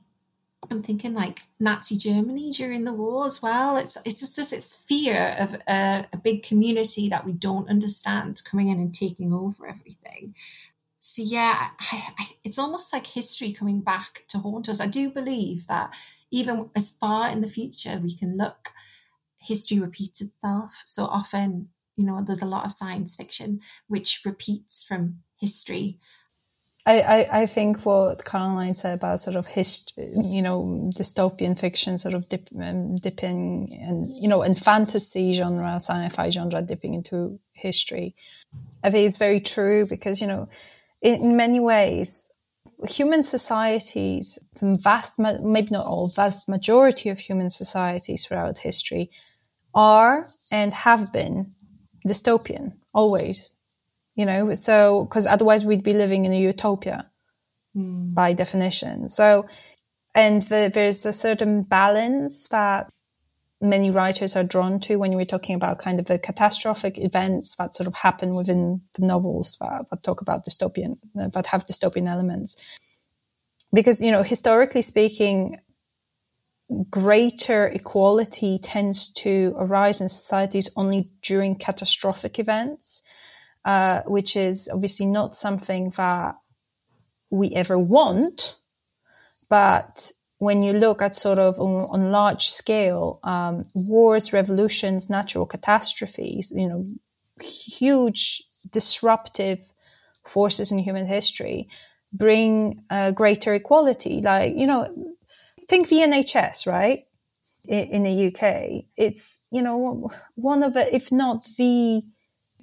[0.69, 3.77] I'm thinking like Nazi Germany during the war as well.
[3.77, 8.41] It's it's just this it's fear of a, a, big community that we don't understand
[8.49, 10.35] coming in and taking over everything.
[10.99, 14.81] So yeah, I, I, it's almost like history coming back to haunt us.
[14.81, 15.95] I do believe that
[16.31, 18.69] even as far in the future we can look,
[19.39, 20.81] history repeats itself.
[20.85, 25.99] So often, you know, there's a lot of science fiction which repeats from history
[26.87, 31.97] I, I, I think what Caroline said about sort of history, you know, dystopian fiction,
[31.97, 37.39] sort of dip, um, dipping and, you know, and fantasy genre, sci-fi genre dipping into
[37.53, 38.15] history.
[38.85, 40.47] I think it's very true because, you know,
[41.01, 42.31] in, in many ways,
[42.87, 49.09] human societies, the vast, maybe not all, vast majority of human societies throughout history
[49.75, 51.53] are and have been
[52.07, 53.56] dystopian always
[54.17, 57.09] you know, so, cause otherwise we'd be living in a utopia
[57.75, 58.13] mm.
[58.13, 59.07] by definition.
[59.07, 59.47] So,
[60.15, 62.91] and the, there's a certain balance that
[63.61, 67.75] many writers are drawn to when we're talking about kind of the catastrophic events that
[67.75, 72.79] sort of happen within the novels that, that talk about dystopian, that have dystopian elements.
[73.71, 75.59] Because, you know, historically speaking,
[76.89, 83.03] greater equality tends to arise in societies only during catastrophic events.
[83.67, 86.35] Uh, which is obviously not something that
[87.29, 88.55] we ever want.
[89.49, 95.45] But when you look at sort of on, on large scale, um, wars, revolutions, natural
[95.45, 96.85] catastrophes, you know,
[97.41, 98.41] huge
[98.71, 99.59] disruptive
[100.25, 101.67] forces in human history
[102.13, 104.21] bring uh, greater equality.
[104.21, 104.87] Like, you know,
[105.67, 107.01] think the NHS, right?
[107.67, 112.01] In, the UK, it's, you know, one of the, if not the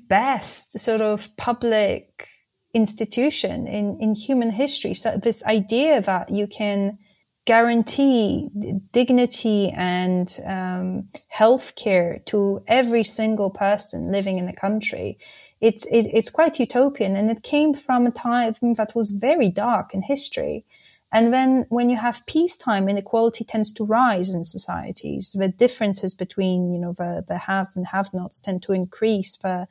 [0.08, 2.28] best sort of public
[2.72, 4.94] institution in, in human history.
[4.94, 6.98] So this idea that you can
[7.46, 8.48] guarantee
[8.92, 15.18] dignity and um, health care to every single person living in the country.
[15.60, 19.94] It's, it, it's quite utopian and it came from a time that was very dark
[19.94, 20.64] in history.
[21.12, 25.36] And then when you have peacetime, inequality tends to rise in societies.
[25.38, 29.36] The differences between, you know, the, the haves and have-nots tend to increase.
[29.36, 29.68] The,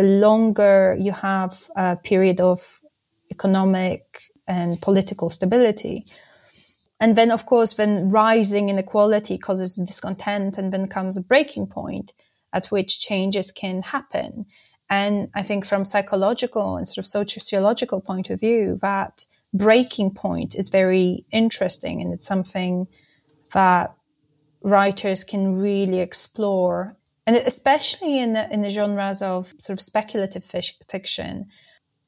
[0.00, 2.80] the longer you have a period of
[3.30, 4.02] economic
[4.48, 6.06] and political stability.
[6.98, 12.14] And then, of course, when rising inequality causes discontent and then comes a breaking point
[12.50, 14.46] at which changes can happen.
[14.88, 20.54] And I think from psychological and sort of sociological point of view, that breaking point
[20.54, 22.00] is very interesting.
[22.00, 22.86] And it's something
[23.52, 23.94] that
[24.62, 26.96] writers can really explore
[27.26, 31.46] and especially in the, in the genres of sort of speculative fiction,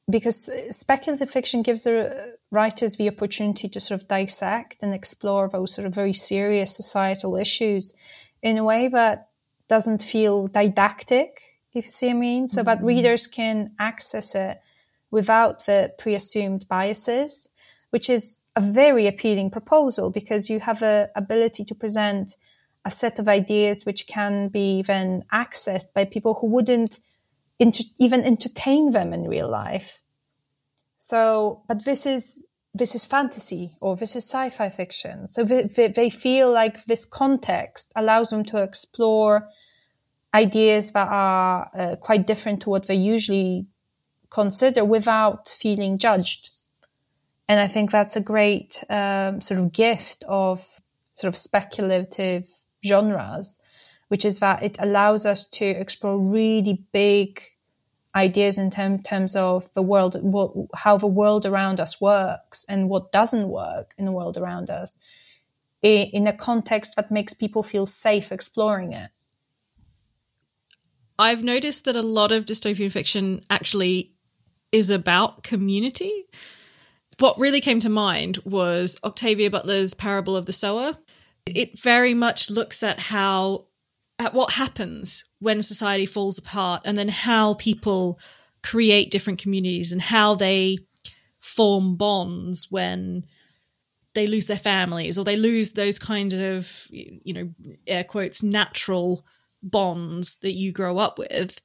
[0.09, 5.73] because speculative fiction gives the writers the opportunity to sort of dissect and explore those
[5.73, 7.93] sort of very serious societal issues
[8.41, 9.29] in a way that
[9.69, 11.41] doesn't feel didactic,
[11.73, 12.47] if you see what I mean.
[12.47, 12.65] So mm-hmm.
[12.67, 14.59] that readers can access it
[15.09, 17.49] without the pre-assumed biases,
[17.91, 22.35] which is a very appealing proposal because you have a ability to present
[22.85, 26.99] a set of ideas which can be even accessed by people who wouldn't
[27.59, 30.01] inter- even entertain them in real life.
[30.97, 35.27] So, but this is, this is fantasy or this is sci-fi fiction.
[35.27, 39.49] So they, they, they feel like this context allows them to explore
[40.33, 43.67] ideas that are uh, quite different to what they usually
[44.29, 46.49] consider without feeling judged.
[47.47, 50.65] And I think that's a great um, sort of gift of
[51.11, 52.47] sort of speculative
[52.85, 53.59] genres,
[54.07, 57.41] which is that it allows us to explore really big
[58.15, 62.89] ideas in term, terms of the world, what, how the world around us works and
[62.89, 64.99] what doesn't work in the world around us
[65.81, 69.09] in a context that makes people feel safe exploring it.
[71.19, 74.13] I've noticed that a lot of dystopian fiction actually
[74.71, 76.25] is about community.
[77.19, 80.97] What really came to mind was Octavia Butler's Parable of the Sower.
[81.45, 83.67] It very much looks at how
[84.19, 88.19] at what happens when society falls apart and then how people
[88.61, 90.77] create different communities and how they
[91.39, 93.25] form bonds when
[94.13, 97.49] they lose their families or they lose those kind of you know
[97.87, 99.25] air quotes natural
[99.61, 101.61] bonds that you grow up with.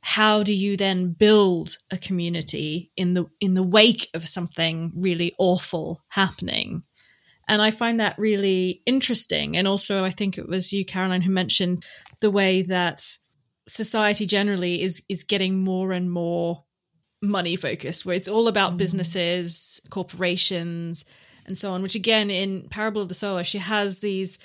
[0.00, 5.32] How do you then build a community in the in the wake of something really
[5.38, 6.82] awful happening
[7.48, 11.30] and i find that really interesting and also i think it was you caroline who
[11.30, 11.84] mentioned
[12.20, 13.00] the way that
[13.68, 16.64] society generally is is getting more and more
[17.22, 18.78] money focused where it's all about mm.
[18.78, 21.04] businesses corporations
[21.46, 24.38] and so on which again in parable of the sower she has these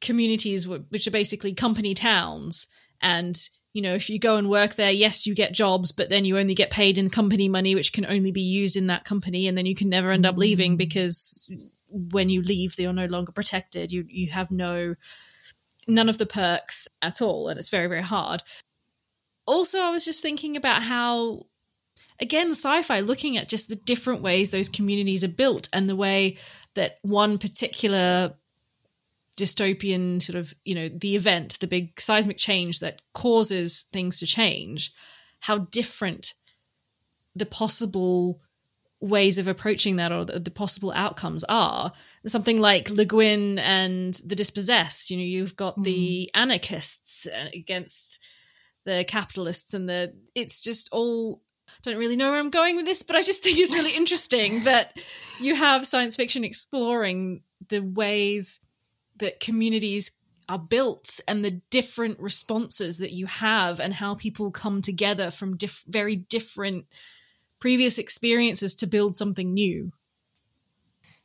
[0.00, 2.68] communities which are basically company towns
[3.00, 3.36] and
[3.72, 6.36] you know if you go and work there yes you get jobs but then you
[6.36, 9.56] only get paid in company money which can only be used in that company and
[9.56, 10.78] then you can never end up leaving mm.
[10.78, 11.48] because
[11.94, 13.92] when you leave they are no longer protected.
[13.92, 14.94] You you have no
[15.86, 18.42] none of the perks at all and it's very very hard.
[19.46, 21.42] Also i was just thinking about how
[22.18, 26.38] again sci-fi looking at just the different ways those communities are built and the way
[26.74, 28.34] that one particular
[29.36, 34.26] dystopian sort of you know the event the big seismic change that causes things to
[34.26, 34.92] change
[35.40, 36.34] how different
[37.34, 38.40] the possible
[39.04, 41.92] ways of approaching that or the, the possible outcomes are
[42.26, 45.84] something like Le Guin and the dispossessed you know you've got mm.
[45.84, 48.24] the anarchists uh, against
[48.84, 52.86] the capitalists and the it's just all I don't really know where I'm going with
[52.86, 54.96] this, but I just think it's really interesting that
[55.38, 58.60] you have science fiction exploring the ways
[59.16, 64.80] that communities are built and the different responses that you have and how people come
[64.80, 66.86] together from diff- very different
[67.64, 69.90] previous experiences to build something new.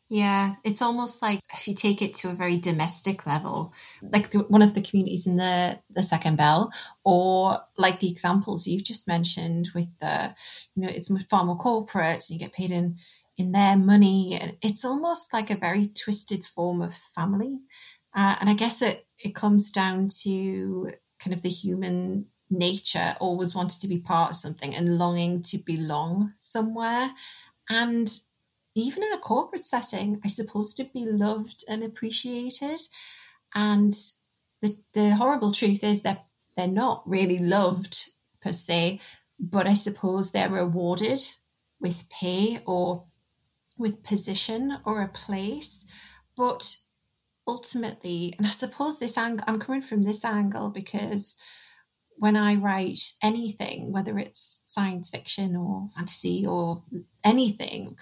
[0.09, 4.39] Yeah, it's almost like if you take it to a very domestic level, like the,
[4.47, 6.71] one of the communities in the the second bell,
[7.03, 10.33] or like the examples you've just mentioned with the,
[10.75, 12.95] you know, it's far more corporate, and you get paid in
[13.35, 14.39] in their money.
[14.61, 17.59] It's almost like a very twisted form of family.
[18.15, 20.89] Uh, and I guess it, it comes down to
[21.21, 25.57] kind of the human nature, always wanted to be part of something and longing to
[25.65, 27.09] belong somewhere.
[27.69, 28.07] And
[28.75, 32.79] even in a corporate setting, I suppose to be loved and appreciated.
[33.53, 33.93] And
[34.61, 36.25] the, the horrible truth is that
[36.55, 37.95] they're not really loved
[38.41, 38.99] per se,
[39.39, 41.19] but I suppose they're rewarded
[41.79, 43.05] with pay or
[43.77, 45.85] with position or a place.
[46.35, 46.75] But
[47.47, 51.41] ultimately, and I suppose this angle, I'm coming from this angle because
[52.19, 56.83] when I write anything, whether it's science fiction or fantasy or
[57.23, 57.97] anything,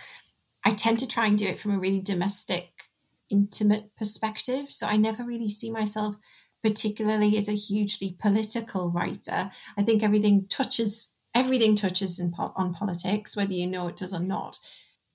[0.65, 2.83] I tend to try and do it from a really domestic,
[3.29, 4.69] intimate perspective.
[4.69, 6.15] So I never really see myself
[6.63, 9.51] particularly as a hugely political writer.
[9.77, 14.23] I think everything touches everything touches in, on politics, whether you know it does or
[14.23, 14.57] not.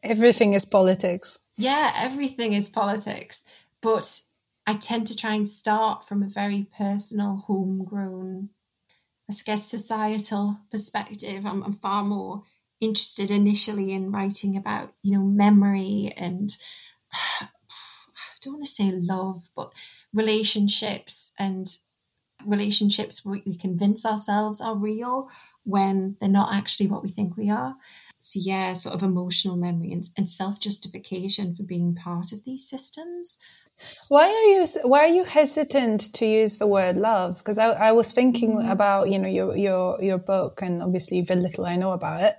[0.04, 1.40] Everything is politics.
[1.56, 3.66] Yeah, everything is politics.
[3.80, 4.08] But
[4.66, 8.50] I tend to try and start from a very personal, homegrown,
[9.30, 11.46] I guess, societal perspective.
[11.46, 12.42] I'm, I'm far more
[12.80, 16.50] interested initially in writing about, you know, memory and
[17.12, 17.48] I
[18.42, 19.72] don't want to say love, but
[20.12, 21.66] relationships and
[22.44, 25.28] relationships we convince ourselves are real
[25.64, 27.76] when they're not actually what we think we are.
[28.20, 32.68] So yeah, sort of emotional memory and, and self justification for being part of these
[32.68, 33.61] systems.
[34.08, 37.38] Why are you Why are you hesitant to use the word love?
[37.38, 38.70] Because I, I, was thinking mm.
[38.70, 42.34] about you know your your your book and obviously the little I know about it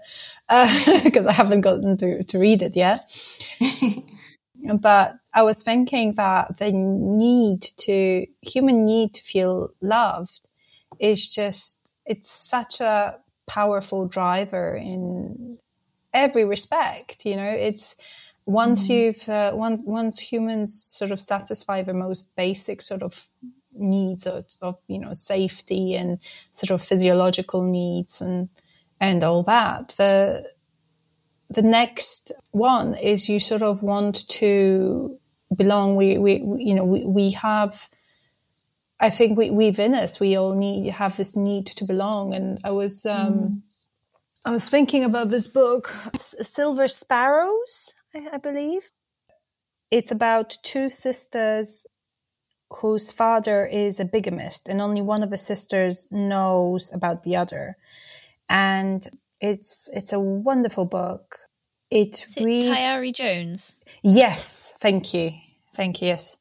[1.04, 3.00] because uh, I haven't gotten to to read it yet.
[4.82, 10.48] but I was thinking that the need to human need to feel loved
[11.00, 13.18] is just it's such a
[13.48, 15.58] powerful driver in
[16.14, 17.26] every respect.
[17.26, 18.94] You know, it's once mm-hmm.
[18.94, 23.30] you've uh, once once humans sort of satisfy the most basic sort of
[23.76, 28.50] needs of, of, you know safety and sort of physiological needs and
[29.00, 30.48] and all that the
[31.50, 35.20] the next one is you sort of want to
[35.56, 37.90] belong we we you know we, we have
[39.00, 42.72] i think we within us we all need have this need to belong and i
[42.72, 43.62] was um mm.
[44.46, 48.92] I was thinking about this book, Silver Sparrows, I, I believe.
[49.92, 51.86] it's about two sisters
[52.82, 57.78] whose father is a bigamist and only one of the sisters knows about the other.
[58.50, 59.08] And
[59.40, 61.38] it's it's a wonderful book.
[61.92, 62.44] It, is it
[62.74, 63.78] Tayari Jones?
[64.02, 65.32] Yes, thank you.
[65.76, 66.08] Thank you.
[66.08, 66.40] Yes.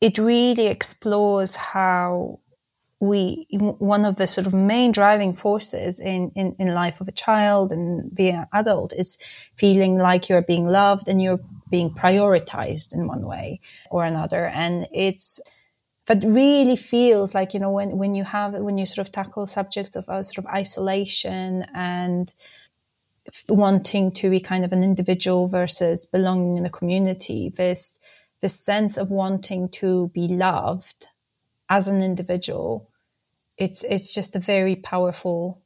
[0.00, 2.40] It really explores how
[3.08, 7.12] we one of the sort of main driving forces in, in, in life of a
[7.12, 9.16] child and the adult is
[9.56, 11.40] feeling like you're being loved and you're
[11.70, 14.46] being prioritized in one way or another.
[14.46, 15.40] And it's,
[16.06, 19.46] that really feels like, you know, when, when you have, when you sort of tackle
[19.46, 22.32] subjects of uh, sort of isolation and
[23.48, 27.98] wanting to be kind of an individual versus belonging in a community, this,
[28.42, 31.06] this sense of wanting to be loved
[31.70, 32.90] as an individual,
[33.56, 35.62] it's, it's just a very powerful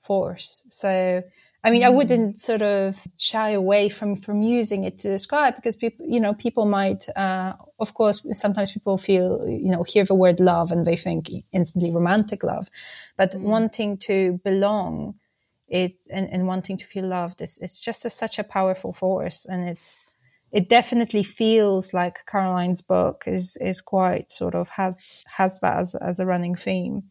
[0.00, 0.66] force.
[0.68, 1.22] So
[1.64, 1.94] I mean, I mm.
[1.94, 6.34] wouldn't sort of shy away from, from using it to describe because people, you know,
[6.34, 10.84] people might, uh, of course, sometimes people feel, you know, hear the word love and
[10.84, 12.68] they think instantly romantic love,
[13.16, 13.40] but mm.
[13.42, 15.14] wanting to belong,
[15.68, 19.46] it's, and, and wanting to feel loved is, it's just a, such a powerful force.
[19.46, 20.04] And it's,
[20.50, 25.94] it definitely feels like Caroline's book is, is quite sort of has, has that as,
[25.94, 27.04] as a running theme.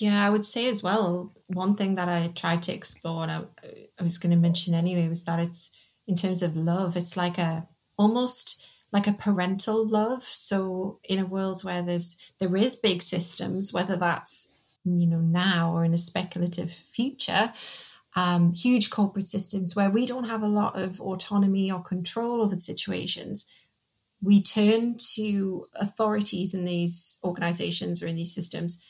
[0.00, 3.40] Yeah, I would say as well, one thing that I tried to explore and I,
[4.00, 5.76] I was going to mention anyway was that it's
[6.08, 10.24] in terms of love, it's like a almost like a parental love.
[10.24, 15.74] So in a world where there's there is big systems, whether that's you know now
[15.74, 17.52] or in a speculative future,
[18.16, 22.54] um, huge corporate systems where we don't have a lot of autonomy or control over
[22.54, 23.54] the situations,
[24.22, 28.82] we turn to authorities in these organizations or in these systems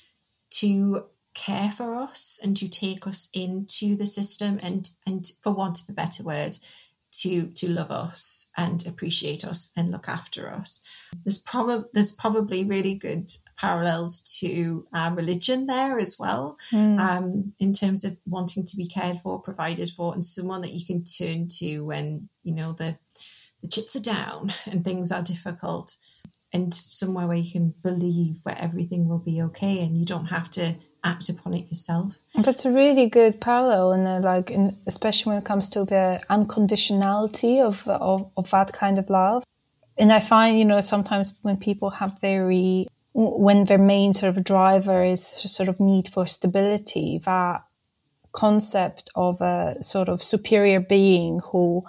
[0.51, 5.81] to care for us and to take us into the system and and for want
[5.81, 6.57] of a better word
[7.13, 10.85] to to love us and appreciate us and look after us
[11.25, 16.99] there's probably there's probably really good parallels to uh, religion there as well mm.
[16.99, 20.85] um, in terms of wanting to be cared for provided for and someone that you
[20.85, 22.99] can turn to when you know the
[23.63, 25.97] the chips are down and things are difficult
[26.53, 30.51] and somewhere where you can believe where everything will be okay and you don't have
[30.51, 30.75] to
[31.05, 32.17] act upon it yourself.
[32.35, 37.65] That's a really good parallel, and like, in, especially when it comes to the unconditionality
[37.65, 39.45] of, of of that kind of love.
[39.99, 44.45] And I find, you know, sometimes when people have very when their main sort of
[44.45, 47.65] driver is sort of need for stability, that
[48.33, 51.83] concept of a sort of superior being who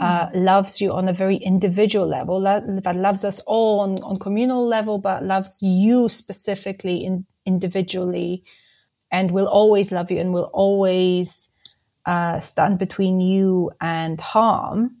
[0.00, 4.18] uh, loves you on a very individual level, that, that loves us all on, on
[4.18, 8.44] communal level, but loves you specifically in, individually
[9.10, 11.50] and will always love you and will always
[12.06, 14.96] uh, stand between you and harm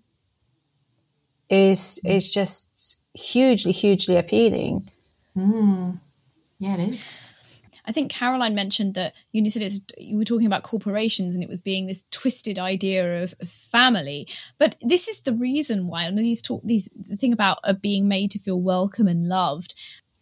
[1.48, 4.88] is, is just hugely, hugely appealing.
[5.36, 5.98] Mm.
[6.58, 7.20] Yeah, it is.
[7.90, 11.48] I think Caroline mentioned that you said it's you were talking about corporations and it
[11.48, 14.28] was being this twisted idea of, family.
[14.58, 18.06] But this is the reason why and these talk these the thing about uh, being
[18.06, 19.74] made to feel welcome and loved.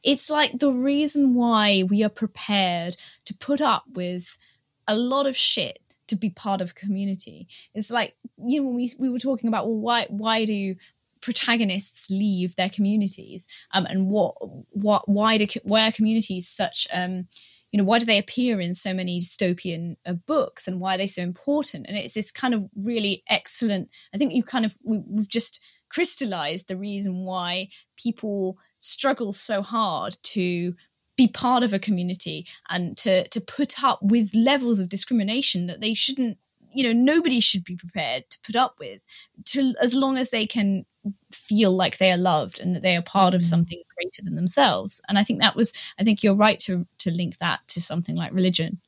[0.03, 2.97] It's like the reason why we are prepared
[3.27, 4.39] to put up with
[4.87, 7.49] a lot of shit to be part of a community.
[7.75, 10.75] It's like you know when we we were talking about well why why do
[11.21, 14.37] protagonists leave their communities um, and what
[14.71, 17.27] what why do why are communities such um,
[17.73, 20.99] you know why do they appear in so many dystopian uh, books and why are
[20.99, 21.87] they so important?
[21.87, 25.65] And it's this kind of really excellent i think you kind of we, we've just
[25.91, 30.75] crystallized the reason why people struggle so hard to
[31.17, 35.81] be part of a community and to to put up with levels of discrimination that
[35.81, 36.39] they shouldn't
[36.79, 39.05] you know nobody should be prepared to put up with
[39.45, 40.87] to as long as they can
[41.33, 43.47] feel like they are loved and that they are part of mm.
[43.47, 47.11] something greater than themselves and i think that was i think you're right to to
[47.11, 48.81] link that to something like religion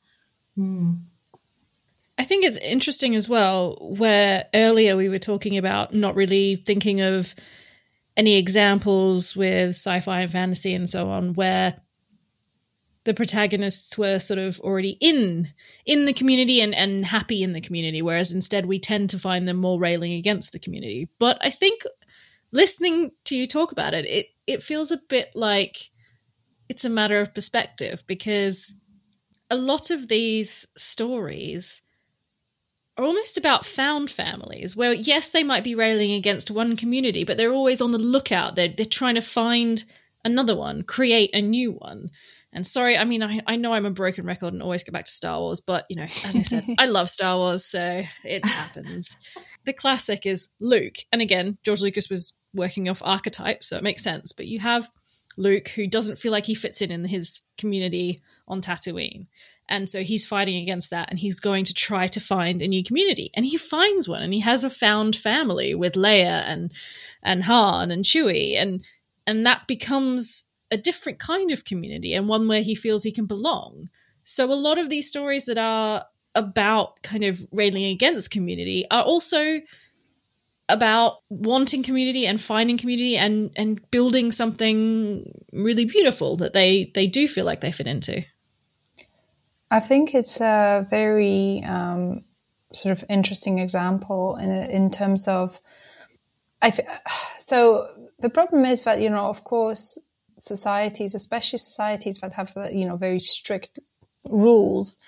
[0.57, 0.95] mm.
[2.17, 7.01] I think it's interesting as well, where earlier we were talking about not really thinking
[7.01, 7.33] of
[8.15, 11.80] any examples with sci fi and fantasy and so on, where
[13.03, 15.49] the protagonists were sort of already in
[15.85, 19.47] in the community and, and happy in the community, whereas instead we tend to find
[19.47, 21.09] them more railing against the community.
[21.19, 21.81] But I think
[22.51, 25.77] listening to you talk about it, it it feels a bit like
[26.69, 28.79] it's a matter of perspective because
[29.49, 31.81] a lot of these stories
[32.97, 37.37] are almost about found families where yes they might be railing against one community but
[37.37, 39.83] they're always on the lookout they're, they're trying to find
[40.23, 42.09] another one create a new one
[42.53, 45.05] and sorry, I mean, I, I know I'm a broken record and always go back
[45.05, 48.45] to Star Wars, but you know, as I said, I love Star Wars, so it
[48.45, 49.15] happens.
[49.65, 50.97] the classic is Luke.
[51.11, 54.33] And again, George Lucas was working off archetypes, so it makes sense.
[54.33, 54.89] But you have
[55.37, 59.27] Luke who doesn't feel like he fits in in his community on Tatooine.
[59.69, 62.83] And so he's fighting against that and he's going to try to find a new
[62.83, 63.31] community.
[63.33, 66.73] And he finds one and he has a found family with Leia and
[67.23, 68.85] and Han and Chewie and
[69.25, 73.25] and that becomes a different kind of community and one where he feels he can
[73.25, 73.89] belong.
[74.23, 79.03] So a lot of these stories that are about kind of railing against community are
[79.03, 79.59] also
[80.69, 87.07] about wanting community and finding community and and building something really beautiful that they they
[87.07, 88.23] do feel like they fit into.
[89.69, 92.23] I think it's a very um,
[92.73, 95.59] sort of interesting example in in terms of
[96.61, 96.71] I
[97.39, 97.85] so
[98.19, 99.99] the problem is that you know of course
[100.41, 103.79] societies, especially societies that have uh, you know very strict
[104.29, 104.99] rules,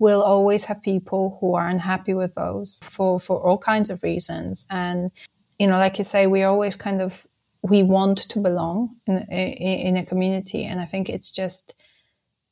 [0.00, 4.66] will always have people who are unhappy with those for, for all kinds of reasons.
[4.70, 5.10] And,
[5.58, 7.26] you know, like you say, we always kind of,
[7.62, 10.64] we want to belong in, in, in a community.
[10.64, 11.79] And I think it's just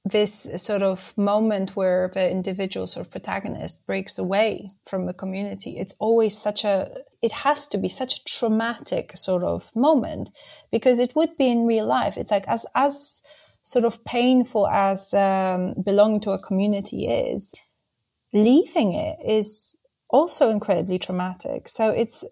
[0.08, 5.72] this sort of moment where the individual sort of protagonist breaks away from the community.
[5.78, 6.88] It's always such a,
[7.22, 10.30] it has to be such a traumatic sort of moment
[10.70, 12.16] because it would be in real life.
[12.16, 13.22] It's like as, as,
[13.68, 17.54] sort of painful as um, belonging to a community is,
[18.32, 19.78] leaving it is
[20.08, 21.68] also incredibly traumatic.
[21.68, 22.26] So it's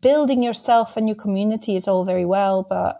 [0.00, 2.98] building yourself a new community is all very well, but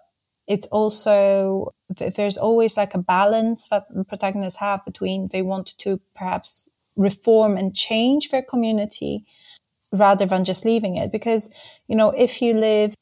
[0.49, 6.01] it's also there's always like a balance that the protagonists have between they want to
[6.15, 9.25] perhaps reform and change their community
[9.93, 11.13] rather than just leaving it.
[11.13, 11.55] Because
[11.87, 12.95] you know if you live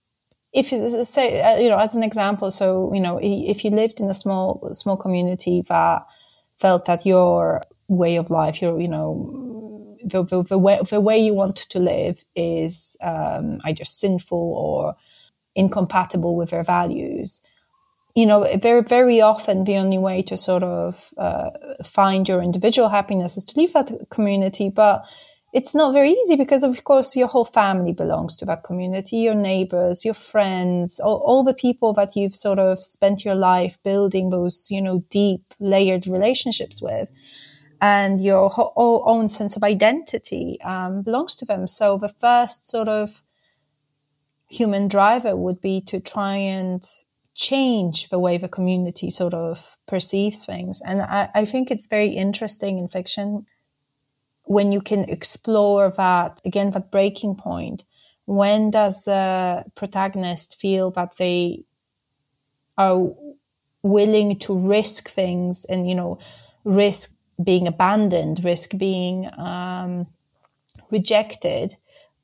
[0.57, 4.01] if you say, uh, you know, as an example, so, you know, if you lived
[4.01, 6.07] in a small, small community that
[6.59, 11.19] felt that your way of life, your, you know, the, the, the way, the way
[11.19, 14.95] you want to live is um, either sinful or
[15.57, 17.43] incompatible with their values.
[18.15, 21.51] You know, very, very often the only way to sort of uh,
[21.85, 24.71] find your individual happiness is to leave that community.
[24.71, 25.07] But
[25.57, 29.35] it's not very easy because of course your whole family belongs to that community your
[29.35, 34.29] neighbors your friends all, all, the people that you've sort of spent your life building
[34.29, 37.11] those you know deep layered relationships with
[37.81, 42.89] and your whole, own sense of identity um, belongs to them so the first sort
[42.89, 43.23] of
[44.49, 46.83] human driver would be to try and
[47.35, 50.81] change the way the community sort of perceives things.
[50.87, 53.47] And I, I think it's very interesting in fiction
[54.45, 57.85] when you can explore that again that breaking point.
[58.25, 61.65] When does a protagonist feel that they
[62.79, 63.11] are
[63.83, 66.19] willing to risk things and you know
[66.65, 70.07] risk being abandoned risk being um,
[70.91, 71.77] rejected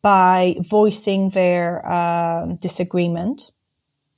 [0.02, 3.52] by voicing their um, disagreement.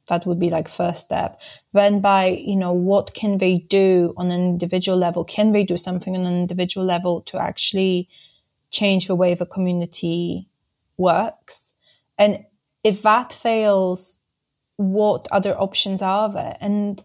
[0.09, 1.41] That would be like first step.
[1.73, 5.25] Then by you know what can they do on an individual level?
[5.25, 8.09] Can they do something on an individual level to actually
[8.71, 10.49] change the way the community
[10.99, 11.75] works?
[12.19, 12.45] And
[12.83, 14.21] if that fails
[14.77, 16.57] what other options are there?
[16.61, 17.03] And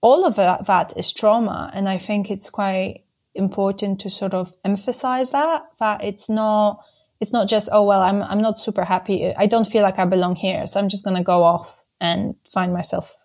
[0.00, 1.70] all of that, that is trauma.
[1.74, 3.04] And i think it's quite
[3.34, 6.84] important to sort of emphasize that that it's not
[7.22, 10.04] it's not just oh well i'm i'm not super happy i don't feel like i
[10.04, 13.22] belong here so i'm just going to go off and find myself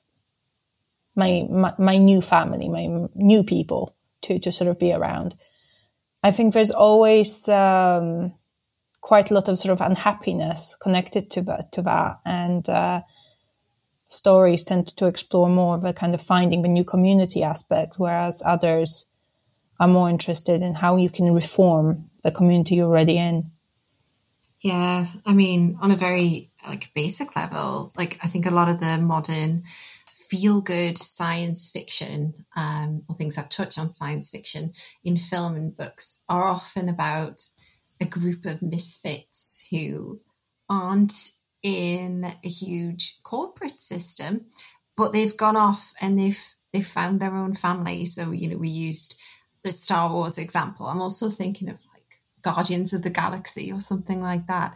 [1.18, 5.36] my, my, my new family, my new people to to sort of be around.
[6.24, 8.34] I think there's always um,
[9.02, 13.02] quite a lot of sort of unhappiness connected to that, to that, and uh,
[14.08, 18.44] stories tend to explore more of a kind of finding the new community aspect, whereas
[18.46, 19.12] others
[19.80, 23.52] are more interested in how you can reform the community you're already in.
[24.68, 28.82] Yeah, I mean, on a very like basic level, like I think a lot of
[28.82, 29.64] the modern
[30.10, 34.74] feel good science fiction um, or things that touch on science fiction
[35.06, 37.40] in film and books are often about
[38.02, 40.20] a group of misfits who
[40.70, 41.14] aren't
[41.64, 44.48] in a huge corporate system,
[44.98, 46.44] but they've gone off and they've
[46.74, 48.04] they've found their own family.
[48.04, 49.18] So you know, we used
[49.64, 50.88] the Star Wars example.
[50.88, 51.80] I'm also thinking of
[52.48, 54.76] Guardians of the Galaxy or something like that,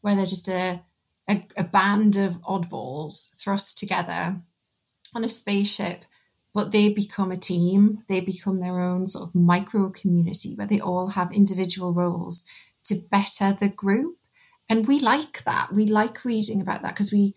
[0.00, 0.82] where they're just a,
[1.28, 4.40] a, a band of oddballs thrust together
[5.14, 6.04] on a spaceship,
[6.52, 7.98] but they become a team.
[8.08, 12.48] They become their own sort of micro community where they all have individual roles
[12.84, 14.16] to better the group.
[14.68, 15.68] And we like that.
[15.74, 17.34] We like reading about that because we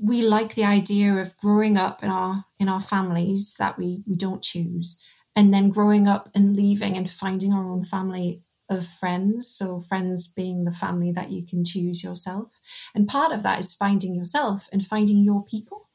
[0.00, 4.16] we like the idea of growing up in our in our families that we we
[4.16, 4.88] don't choose
[5.34, 9.48] and then growing up and leaving and finding our own family of friends.
[9.48, 12.60] So, friends being the family that you can choose yourself.
[12.94, 15.88] And part of that is finding yourself and finding your people.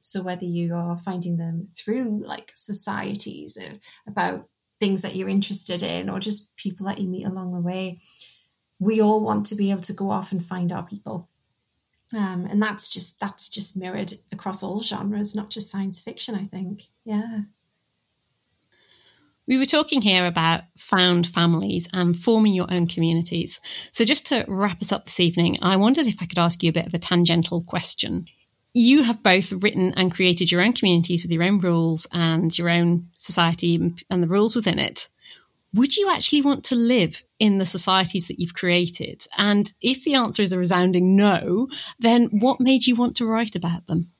[0.00, 3.58] So, whether you are finding them through like societies
[4.06, 4.48] about
[4.80, 8.00] things that you're interested in or just people that you meet along the way,
[8.78, 11.28] we all want to be able to go off and find our people.
[12.16, 16.34] Um, and that's just that's just mirrored across all genres, not just science fiction.
[16.34, 17.40] I think, yeah.
[19.48, 23.62] We were talking here about found families and forming your own communities.
[23.92, 26.68] So, just to wrap us up this evening, I wondered if I could ask you
[26.68, 28.26] a bit of a tangential question.
[28.74, 32.68] You have both written and created your own communities with your own rules and your
[32.68, 35.08] own society and the rules within it.
[35.72, 39.26] Would you actually want to live in the societies that you've created?
[39.38, 41.68] And if the answer is a resounding no,
[41.98, 44.10] then what made you want to write about them?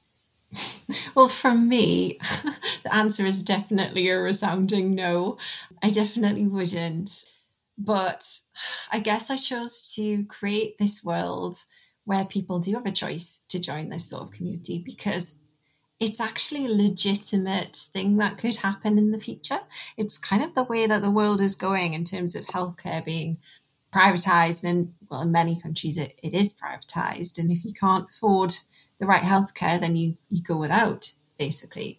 [1.14, 2.18] Well, from me,
[2.82, 5.36] the answer is definitely a resounding no.
[5.82, 7.10] I definitely wouldn't.
[7.76, 8.24] But
[8.92, 11.56] I guess I chose to create this world
[12.04, 15.44] where people do have a choice to join this sort of community because
[16.00, 19.58] it's actually a legitimate thing that could happen in the future.
[19.96, 23.38] It's kind of the way that the world is going in terms of healthcare being
[23.92, 24.64] privatized.
[24.64, 27.38] And well, in many countries, it, it is privatized.
[27.38, 28.54] And if you can't afford
[28.98, 31.98] the right healthcare, then you, you go without, basically.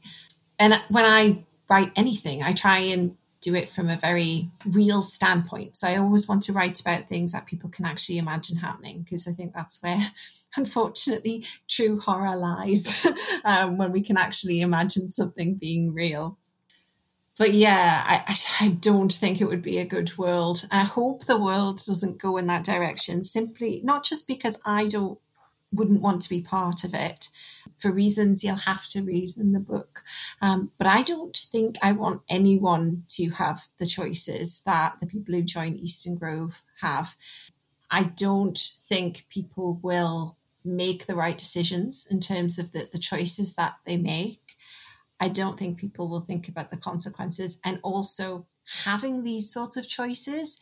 [0.59, 5.75] And when I write anything, I try and do it from a very real standpoint.
[5.75, 9.27] So I always want to write about things that people can actually imagine happening because
[9.27, 9.99] I think that's where,
[10.57, 13.07] unfortunately, true horror lies
[13.45, 16.37] um, when we can actually imagine something being real.
[17.37, 20.65] But yeah, I, I don't think it would be a good world.
[20.73, 25.17] I hope the world doesn't go in that direction simply, not just because I don't
[25.71, 27.29] wouldn't want to be part of it
[27.77, 30.03] for reasons you'll have to read in the book.
[30.41, 35.33] Um, but I don't think I want anyone to have the choices that the people
[35.33, 37.15] who join Eastern Grove have.
[37.89, 43.55] I don't think people will make the right decisions in terms of the, the choices
[43.55, 44.55] that they make.
[45.19, 47.61] I don't think people will think about the consequences.
[47.65, 48.45] And also,
[48.83, 50.61] having these sorts of choices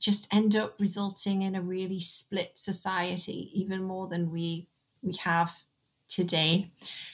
[0.00, 4.66] just end up resulting in a really split society, even more than we
[5.02, 5.52] we have
[6.08, 6.70] today.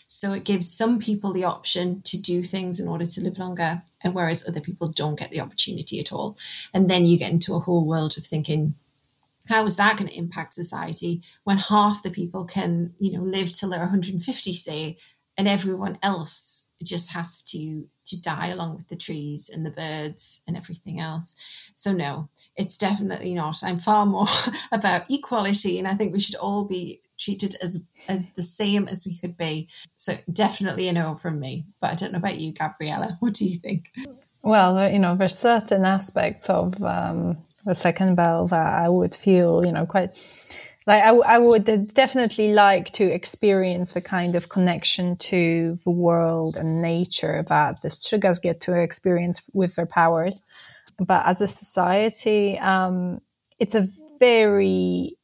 [0.06, 3.82] So it gives some people the option to do things in order to live longer,
[4.02, 6.36] and whereas other people don't get the opportunity at all.
[6.72, 8.74] And then you get into a whole world of thinking,
[9.48, 13.52] how is that going to impact society when half the people can, you know, live
[13.52, 14.96] till they're 150, say,
[15.38, 20.44] and everyone else just has to to die along with the trees and the birds
[20.46, 21.65] and everything else.
[21.76, 23.62] So no, it's definitely not.
[23.62, 24.26] I'm far more
[24.72, 29.06] about equality, and I think we should all be treated as as the same as
[29.06, 29.68] we could be.
[29.96, 31.66] So definitely a no from me.
[31.80, 33.16] But I don't know about you, Gabriela.
[33.20, 33.90] What do you think?
[34.42, 39.64] Well, you know, there's certain aspects of um, the second bell that I would feel,
[39.64, 40.10] you know, quite
[40.86, 41.64] like I, I would
[41.94, 47.88] definitely like to experience the kind of connection to the world and nature that the
[47.88, 50.46] Strzygas get to experience with their powers.
[50.98, 53.20] But as a society, um,
[53.58, 53.86] it's a
[54.18, 55.16] very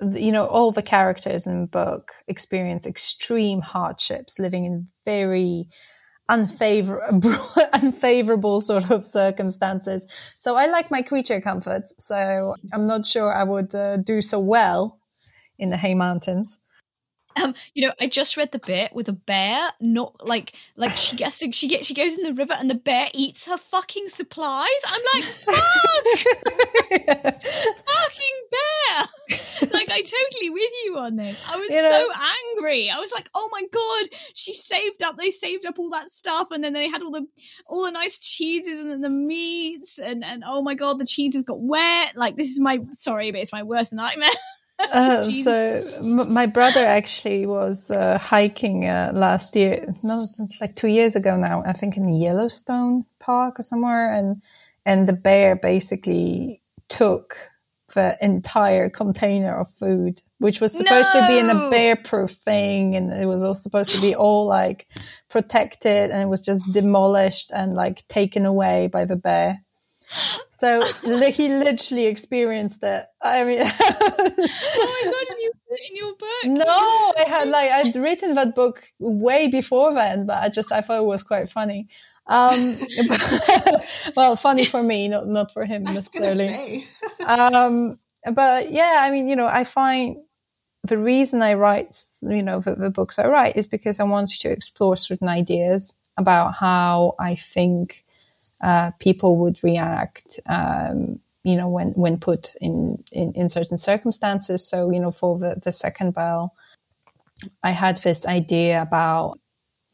[0.00, 5.64] you know, all the characters in the book experience extreme hardships, living in very
[6.28, 7.32] unfavorable,
[7.82, 10.06] unfavorable sort of circumstances.
[10.36, 11.94] So I like my creature comforts.
[11.98, 15.00] So I'm not sure I would uh, do so well
[15.58, 16.60] in the Hay Mountains.
[17.42, 21.16] Um, you know, I just read the bit with a bear, not like like she
[21.22, 24.08] gets to, she gets she goes in the river and the bear eats her fucking
[24.08, 24.68] supplies.
[24.86, 25.54] I'm like, fuck,
[27.34, 29.04] fucking bear.
[29.72, 31.48] like I totally with you on this.
[31.48, 32.08] I was you know, so
[32.56, 32.90] angry.
[32.90, 35.16] I was like, oh my god, she saved up.
[35.16, 37.26] They saved up all that stuff, and then they had all the
[37.66, 41.44] all the nice cheeses and then the meats, and and oh my god, the cheeses
[41.44, 42.16] got wet.
[42.16, 44.28] Like this is my sorry, but it's my worst nightmare.
[44.78, 50.26] Uh, so m- my brother actually was uh, hiking uh, last year, no,
[50.60, 51.62] like two years ago now.
[51.66, 54.42] I think in Yellowstone Park or somewhere, and
[54.86, 57.36] and the bear basically took
[57.94, 61.20] the entire container of food, which was supposed no!
[61.20, 64.86] to be in a bear-proof thing, and it was all supposed to be all like
[65.28, 69.64] protected, and it was just demolished and like taken away by the bear.
[70.50, 70.82] So
[71.30, 73.04] he literally experienced it.
[73.22, 75.36] I mean, oh my god!
[75.40, 76.44] you put in your book?
[76.44, 80.80] No, I had like I'd written that book way before then, but I just I
[80.80, 81.88] thought it was quite funny.
[82.26, 82.74] Um,
[83.08, 86.84] but, well, funny for me, not not for him necessarily.
[87.26, 87.98] um,
[88.32, 90.16] but yeah, I mean, you know, I find
[90.84, 94.30] the reason I write, you know, the, the books I write is because I want
[94.30, 98.04] to explore certain ideas about how I think
[98.60, 104.68] uh, people would react, um, you know, when, when put in, in, in certain circumstances.
[104.68, 106.54] So, you know, for the, the second bell,
[107.62, 109.38] I had this idea about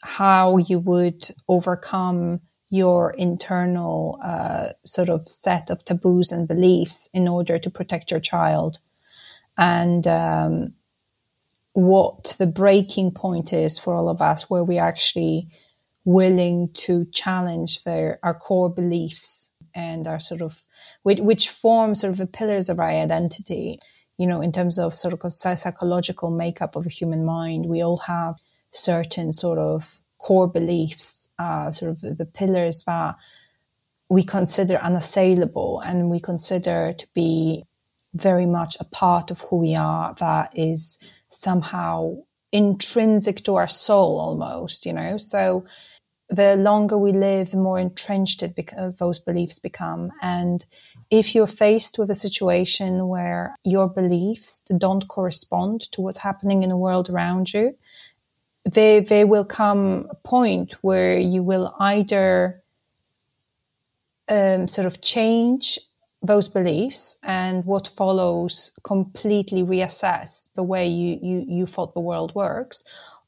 [0.03, 2.41] how you would overcome
[2.71, 8.21] your internal uh, sort of set of taboos and beliefs in order to protect your
[8.21, 8.79] child.
[9.57, 10.75] And um,
[11.75, 15.49] what the breaking point is for all of us, where we actually
[16.05, 20.63] willing to challenge their our core beliefs and our sort of
[21.03, 23.79] which, which form sort of the pillars of our identity.
[24.17, 27.97] You know in terms of sort of psychological makeup of a human mind we all
[27.97, 28.37] have
[28.71, 33.17] certain sort of core beliefs uh, sort of the, the pillars that
[34.09, 37.65] we consider unassailable and we consider to be
[38.15, 40.99] very much a part of who we are that is
[41.29, 42.15] somehow
[42.53, 45.17] intrinsic to our soul almost you know?
[45.17, 45.67] So
[46.29, 50.11] the longer we live, the more entrenched it beca- those beliefs become.
[50.23, 50.65] And
[51.11, 56.71] if you're faced with a situation where your beliefs don't correspond to what's happening in
[56.71, 57.77] the world around you,
[58.65, 62.63] they, they will come a point where you will either
[64.29, 65.79] um, sort of change
[66.23, 72.35] those beliefs and what follows completely reassess the way you, you, you thought the world
[72.35, 72.85] works,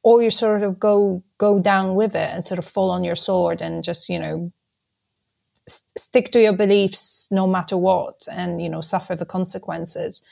[0.07, 3.17] or you sort of go go down with it and sort of fall on your
[3.17, 4.53] sword and just you know
[5.67, 10.23] st- stick to your beliefs no matter what and you know suffer the consequences.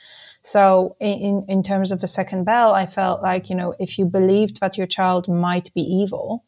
[0.41, 4.05] So in in terms of the second bell i felt like you know if you
[4.05, 6.45] believed that your child might be evil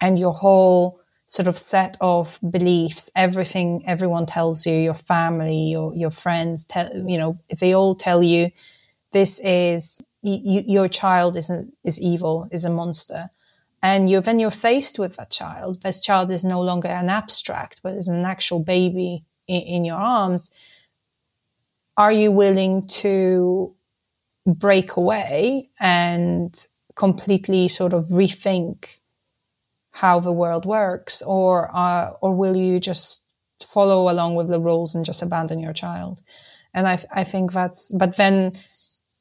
[0.00, 5.92] and your whole sort of set of beliefs everything everyone tells you your family your
[5.94, 8.50] your friends tell you know they all tell you
[9.12, 10.00] this is
[10.30, 11.50] you, your child is
[11.84, 13.30] is evil, is a monster,
[13.82, 15.82] and you then you're faced with that child.
[15.82, 19.98] This child is no longer an abstract, but is an actual baby in, in your
[19.98, 20.52] arms.
[21.96, 23.74] Are you willing to
[24.44, 29.00] break away and completely sort of rethink
[29.92, 33.26] how the world works, or uh, or will you just
[33.62, 36.20] follow along with the rules and just abandon your child?
[36.74, 38.52] And I, I think that's, but then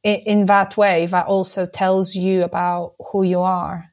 [0.06, 3.92] in, that way, that also tells you about who you are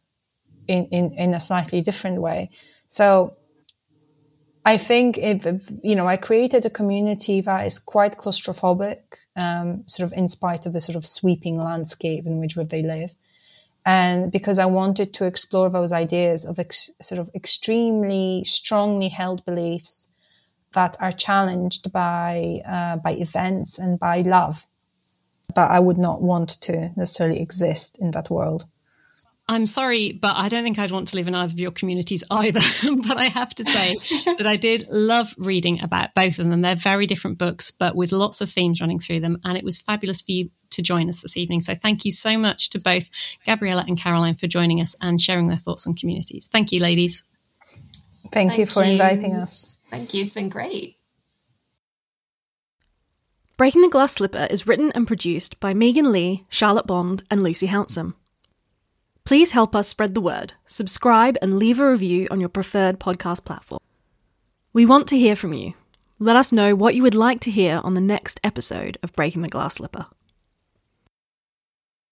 [0.68, 2.50] in, in, in a slightly different way.
[2.86, 3.36] So
[4.66, 5.46] I think if,
[5.82, 8.98] you know, I created a community that is quite claustrophobic,
[9.36, 13.12] um, sort of in spite of the sort of sweeping landscape in which they live.
[13.86, 19.44] And because I wanted to explore those ideas of ex- sort of extremely strongly held
[19.46, 20.12] beliefs
[20.74, 24.66] that are challenged by, uh, by events and by love
[25.54, 28.66] but I would not want to necessarily exist in that world.
[29.48, 32.22] I'm sorry, but I don't think I'd want to live in either of your communities
[32.30, 32.60] either.
[33.06, 33.94] but I have to say
[34.38, 36.60] that I did love reading about both of them.
[36.60, 39.38] They're very different books, but with lots of themes running through them.
[39.44, 41.60] And it was fabulous for you to join us this evening.
[41.60, 43.10] So thank you so much to both
[43.44, 46.48] Gabriela and Caroline for joining us and sharing their thoughts on communities.
[46.50, 47.24] Thank you, ladies.
[48.32, 48.92] Thank, Thank you for you.
[48.92, 49.80] inviting us.
[49.86, 50.22] Thank you.
[50.22, 50.96] It's been great.
[53.62, 57.68] Breaking the Glass Slipper is written and produced by Megan Leigh, Charlotte Bond, and Lucy
[57.68, 58.14] Hounsom.
[59.24, 63.44] Please help us spread the word, subscribe, and leave a review on your preferred podcast
[63.44, 63.78] platform.
[64.72, 65.74] We want to hear from you.
[66.18, 69.42] Let us know what you would like to hear on the next episode of Breaking
[69.42, 70.06] the Glass Slipper.